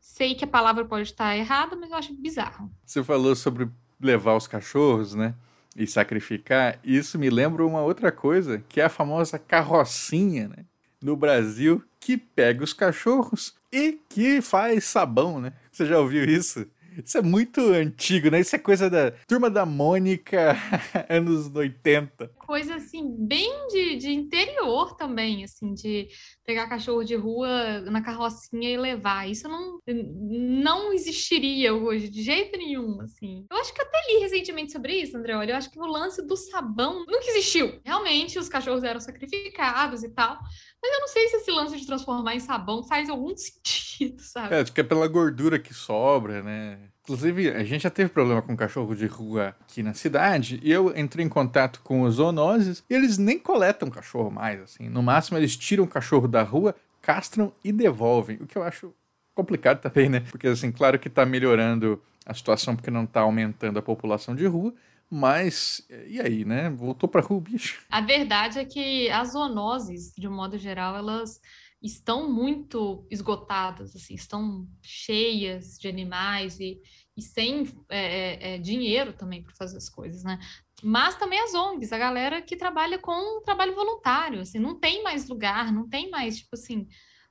[0.00, 2.72] sei que a palavra pode estar errada, mas eu acho bizarro.
[2.82, 3.68] Você falou sobre
[4.00, 5.34] levar os cachorros, né?
[5.76, 6.78] E sacrificar.
[6.82, 10.64] Isso me lembra uma outra coisa, que é a famosa carrocinha, né?
[11.00, 15.52] No Brasil, que pega os cachorros e que faz sabão, né?
[15.70, 16.66] Você já ouviu isso?
[17.04, 18.40] Isso é muito antigo, né?
[18.40, 20.56] Isso é coisa da turma da Mônica,
[21.08, 22.30] anos 80.
[22.38, 26.08] Coisa assim, bem de, de interior também, assim, de
[26.44, 29.28] pegar cachorro de rua na carrocinha e levar.
[29.28, 33.46] Isso não, não existiria hoje, de jeito nenhum, assim.
[33.50, 35.36] Eu acho que até li recentemente sobre isso, André.
[35.36, 37.80] Olha, eu acho que o lance do sabão nunca existiu.
[37.84, 40.38] Realmente, os cachorros eram sacrificados e tal.
[40.82, 44.54] Mas eu não sei se esse lance de transformar em sabão faz algum sentido, sabe?
[44.54, 46.78] É, acho que é pela gordura que sobra, né?
[47.02, 50.96] Inclusive, a gente já teve problema com cachorro de rua aqui na cidade, e eu
[50.96, 54.88] entrei em contato com os zoonoses, e eles nem coletam cachorro mais, assim.
[54.88, 58.94] No máximo, eles tiram o cachorro da rua, castram e devolvem, o que eu acho
[59.34, 60.20] complicado também, né?
[60.30, 64.46] Porque, assim, claro que tá melhorando a situação porque não tá aumentando a população de
[64.46, 64.74] rua,
[65.10, 66.70] mas, e aí, né?
[66.70, 67.84] Voltou pra rua bicho.
[67.90, 71.40] A verdade é que as zoonoses, de um modo geral, elas
[71.82, 76.80] estão muito esgotadas, assim, estão cheias de animais e,
[77.16, 80.38] e sem é, é, dinheiro também para fazer as coisas, né?
[80.82, 85.28] Mas também as ONGs, a galera que trabalha com trabalho voluntário, assim, não tem mais
[85.28, 86.88] lugar, não tem mais, tipo assim,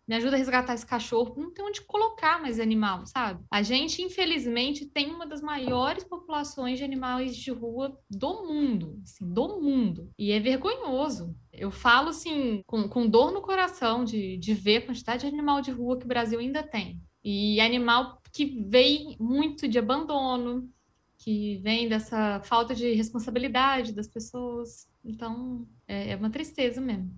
[0.07, 3.43] me ajuda a resgatar esse cachorro, não tem onde colocar mais animal, sabe?
[3.51, 9.27] A gente, infelizmente, tem uma das maiores populações de animais de rua do mundo, assim,
[9.27, 10.09] do mundo.
[10.17, 11.35] E é vergonhoso.
[11.51, 15.61] Eu falo, assim, com, com dor no coração de, de ver a quantidade de animal
[15.61, 17.01] de rua que o Brasil ainda tem.
[17.23, 20.69] E animal que vem muito de abandono,
[21.17, 24.87] que vem dessa falta de responsabilidade das pessoas.
[25.03, 27.11] Então, é, é uma tristeza mesmo.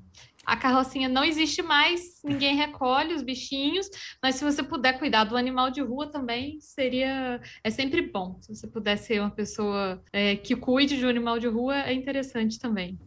[0.50, 3.88] A carrocinha não existe mais, ninguém recolhe os bichinhos,
[4.20, 7.40] mas se você puder cuidar do animal de rua também, seria.
[7.64, 8.40] É sempre bom.
[8.42, 11.94] Se você puder ser uma pessoa é, que cuide de um animal de rua, é
[11.94, 12.98] interessante também.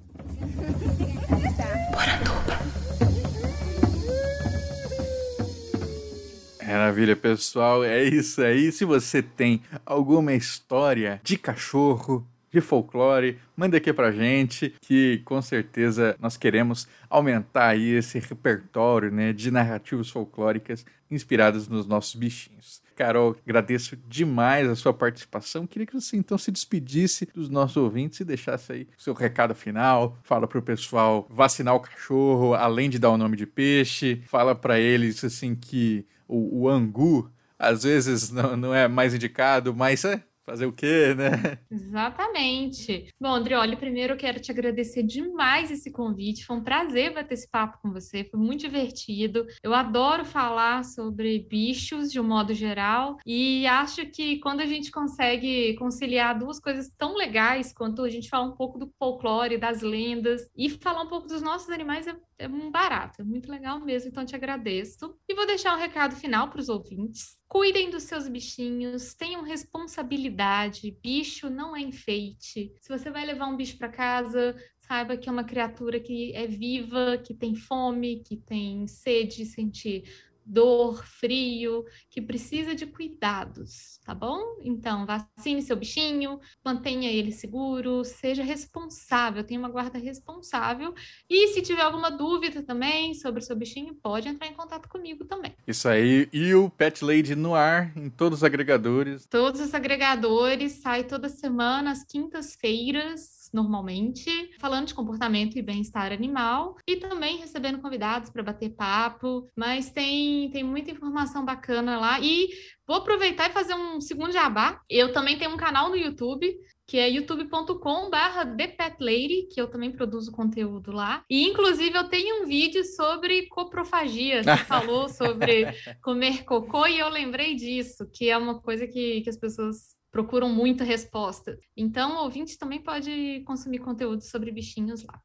[6.64, 7.82] Maravilha, pessoal.
[7.82, 8.70] É isso aí.
[8.70, 15.40] Se você tem alguma história de cachorro, de folclore, manda aqui pra gente, que com
[15.40, 22.82] certeza nós queremos aumentar aí esse repertório, né, de narrativas folclóricas inspiradas nos nossos bichinhos.
[22.94, 25.66] Carol, agradeço demais a sua participação.
[25.66, 29.55] Queria que você então se despedisse dos nossos ouvintes e deixasse aí o seu recado
[29.55, 30.18] final.
[30.22, 34.22] Fala pro pessoal vacinar o cachorro, além de dar o nome de peixe.
[34.26, 39.74] Fala para eles assim que o, o angu às vezes não, não é mais indicado,
[39.74, 41.59] mas é, Fazer o quê, né?
[41.70, 43.09] Exatamente.
[43.20, 46.45] Bom, Andrioli, primeiro eu quero te agradecer demais esse convite.
[46.45, 49.47] Foi um prazer bater esse papo com você, foi muito divertido.
[49.62, 54.90] Eu adoro falar sobre bichos de um modo geral e acho que quando a gente
[54.90, 59.80] consegue conciliar duas coisas tão legais quanto a gente falar um pouco do folclore, das
[59.80, 63.78] lendas e falar um pouco dos nossos animais é, é um barato, é muito legal
[63.80, 64.09] mesmo.
[64.09, 65.16] Então, te agradeço.
[65.28, 67.40] E vou deixar um recado final para os ouvintes.
[67.53, 70.96] Cuidem dos seus bichinhos, tenham responsabilidade.
[71.03, 72.72] Bicho não é enfeite.
[72.80, 76.46] Se você vai levar um bicho para casa, saiba que é uma criatura que é
[76.46, 84.14] viva, que tem fome, que tem sede, sentir dor, frio, que precisa de cuidados, tá
[84.14, 84.59] bom?
[84.62, 90.95] Então, vacine seu bichinho, mantenha ele seguro, seja responsável, tenha uma guarda responsável.
[91.28, 95.24] E se tiver alguma dúvida também sobre o seu bichinho, pode entrar em contato comigo
[95.24, 95.55] também.
[95.66, 96.28] Isso aí.
[96.32, 99.26] E o Pet Lady no ar, em todos os agregadores.
[99.26, 106.76] Todos os agregadores, sai toda semana, às quintas-feiras normalmente, falando de comportamento e bem-estar animal
[106.86, 112.48] e também recebendo convidados para bater papo, mas tem, tem muita informação bacana lá e
[112.86, 114.80] vou aproveitar e fazer um segundo jabá.
[114.88, 116.55] Eu também tenho um canal no YouTube
[116.86, 121.24] que é youtube.com/barra ThePetLady, que eu também produzo conteúdo lá.
[121.30, 125.66] E, inclusive, eu tenho um vídeo sobre coprofagia, que falou sobre
[126.03, 130.50] comer cocô, e eu lembrei disso, que é uma coisa que, que as pessoas procuram
[130.50, 131.58] muita resposta.
[131.74, 135.18] Então, o ouvinte também pode consumir conteúdo sobre bichinhos lá.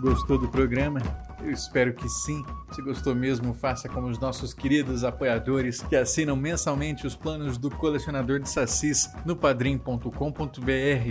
[0.00, 1.00] Gostou do programa?
[1.44, 2.42] Eu espero que sim.
[2.72, 7.70] Se gostou mesmo, faça como os nossos queridos apoiadores que assinam mensalmente os planos do
[7.70, 10.08] colecionador de sacis no padrim.com.br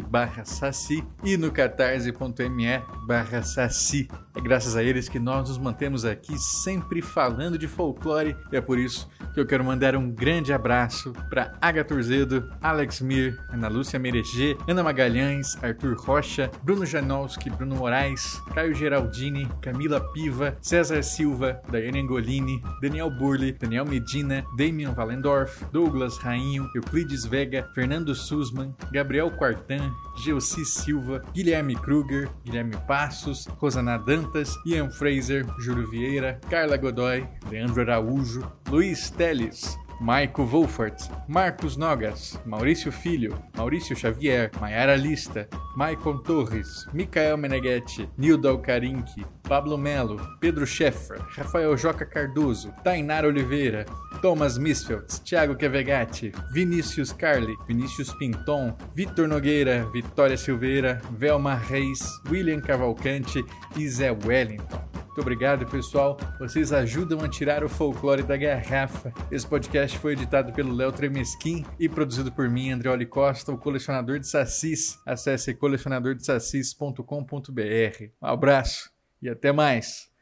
[0.09, 4.07] barra saci e no catarse.me barra saci.
[4.36, 8.61] É graças a eles que nós nos mantemos aqui sempre falando de folclore e é
[8.61, 13.67] por isso que eu quero mandar um grande abraço para Aga Turzedo, Alex Mir, Ana
[13.67, 21.03] Lúcia Mereger, Ana Magalhães, Arthur Rocha, Bruno Janowski, Bruno Moraes, Caio Geraldini, Camila Piva, César
[21.03, 28.74] Silva, Daiane Angolini, Daniel Burley, Daniel Medina, Damian Valendorf, Douglas Rainho, Euclides Vega, Fernando Sussman,
[28.93, 29.91] Gabriel Quartan,
[30.24, 37.82] Gelsi Silva, Guilherme Kruger, Guilherme Passos, Rosana Dantas, Ian Fraser, Júlio Vieira, Carla Godoy, Leandro
[37.82, 45.47] Araújo, Luiz Teles, Maico Wolfert, Marcos Nogas, Maurício Filho, Maurício Xavier, Maiara Lista,
[45.78, 53.86] Maicon Torres, Micael Meneghetti, Nildo Alcarinque, Pablo Melo, Pedro Scheffer, Rafael Joca Cardoso, Tainara Oliveira,
[54.22, 62.60] Thomas Misfeltz, Thiago Kevegatti, Vinícius Carli, Vinícius Pinton, Vitor Nogueira, Vitória Silveira, Velma Reis, William
[62.60, 63.41] Cavalcante
[63.78, 64.93] e Zé Wellington.
[65.14, 66.18] Muito obrigado, pessoal.
[66.39, 69.14] Vocês ajudam a tirar o folclore da garrafa.
[69.32, 74.18] Esse podcast foi editado pelo Léo Tremesquim e produzido por mim, Andreoli Costa, o colecionador
[74.18, 74.97] de sacis.
[75.05, 78.03] Acesse colecionadordesacis.com.br.
[78.24, 78.89] Um abraço
[79.22, 80.12] e até mais.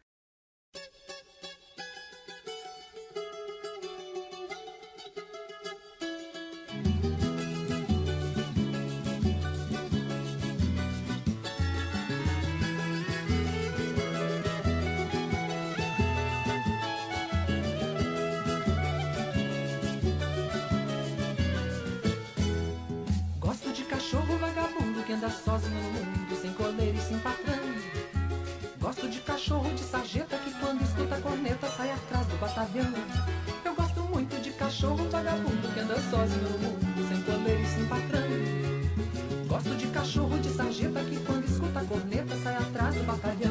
[43.40, 43.51] De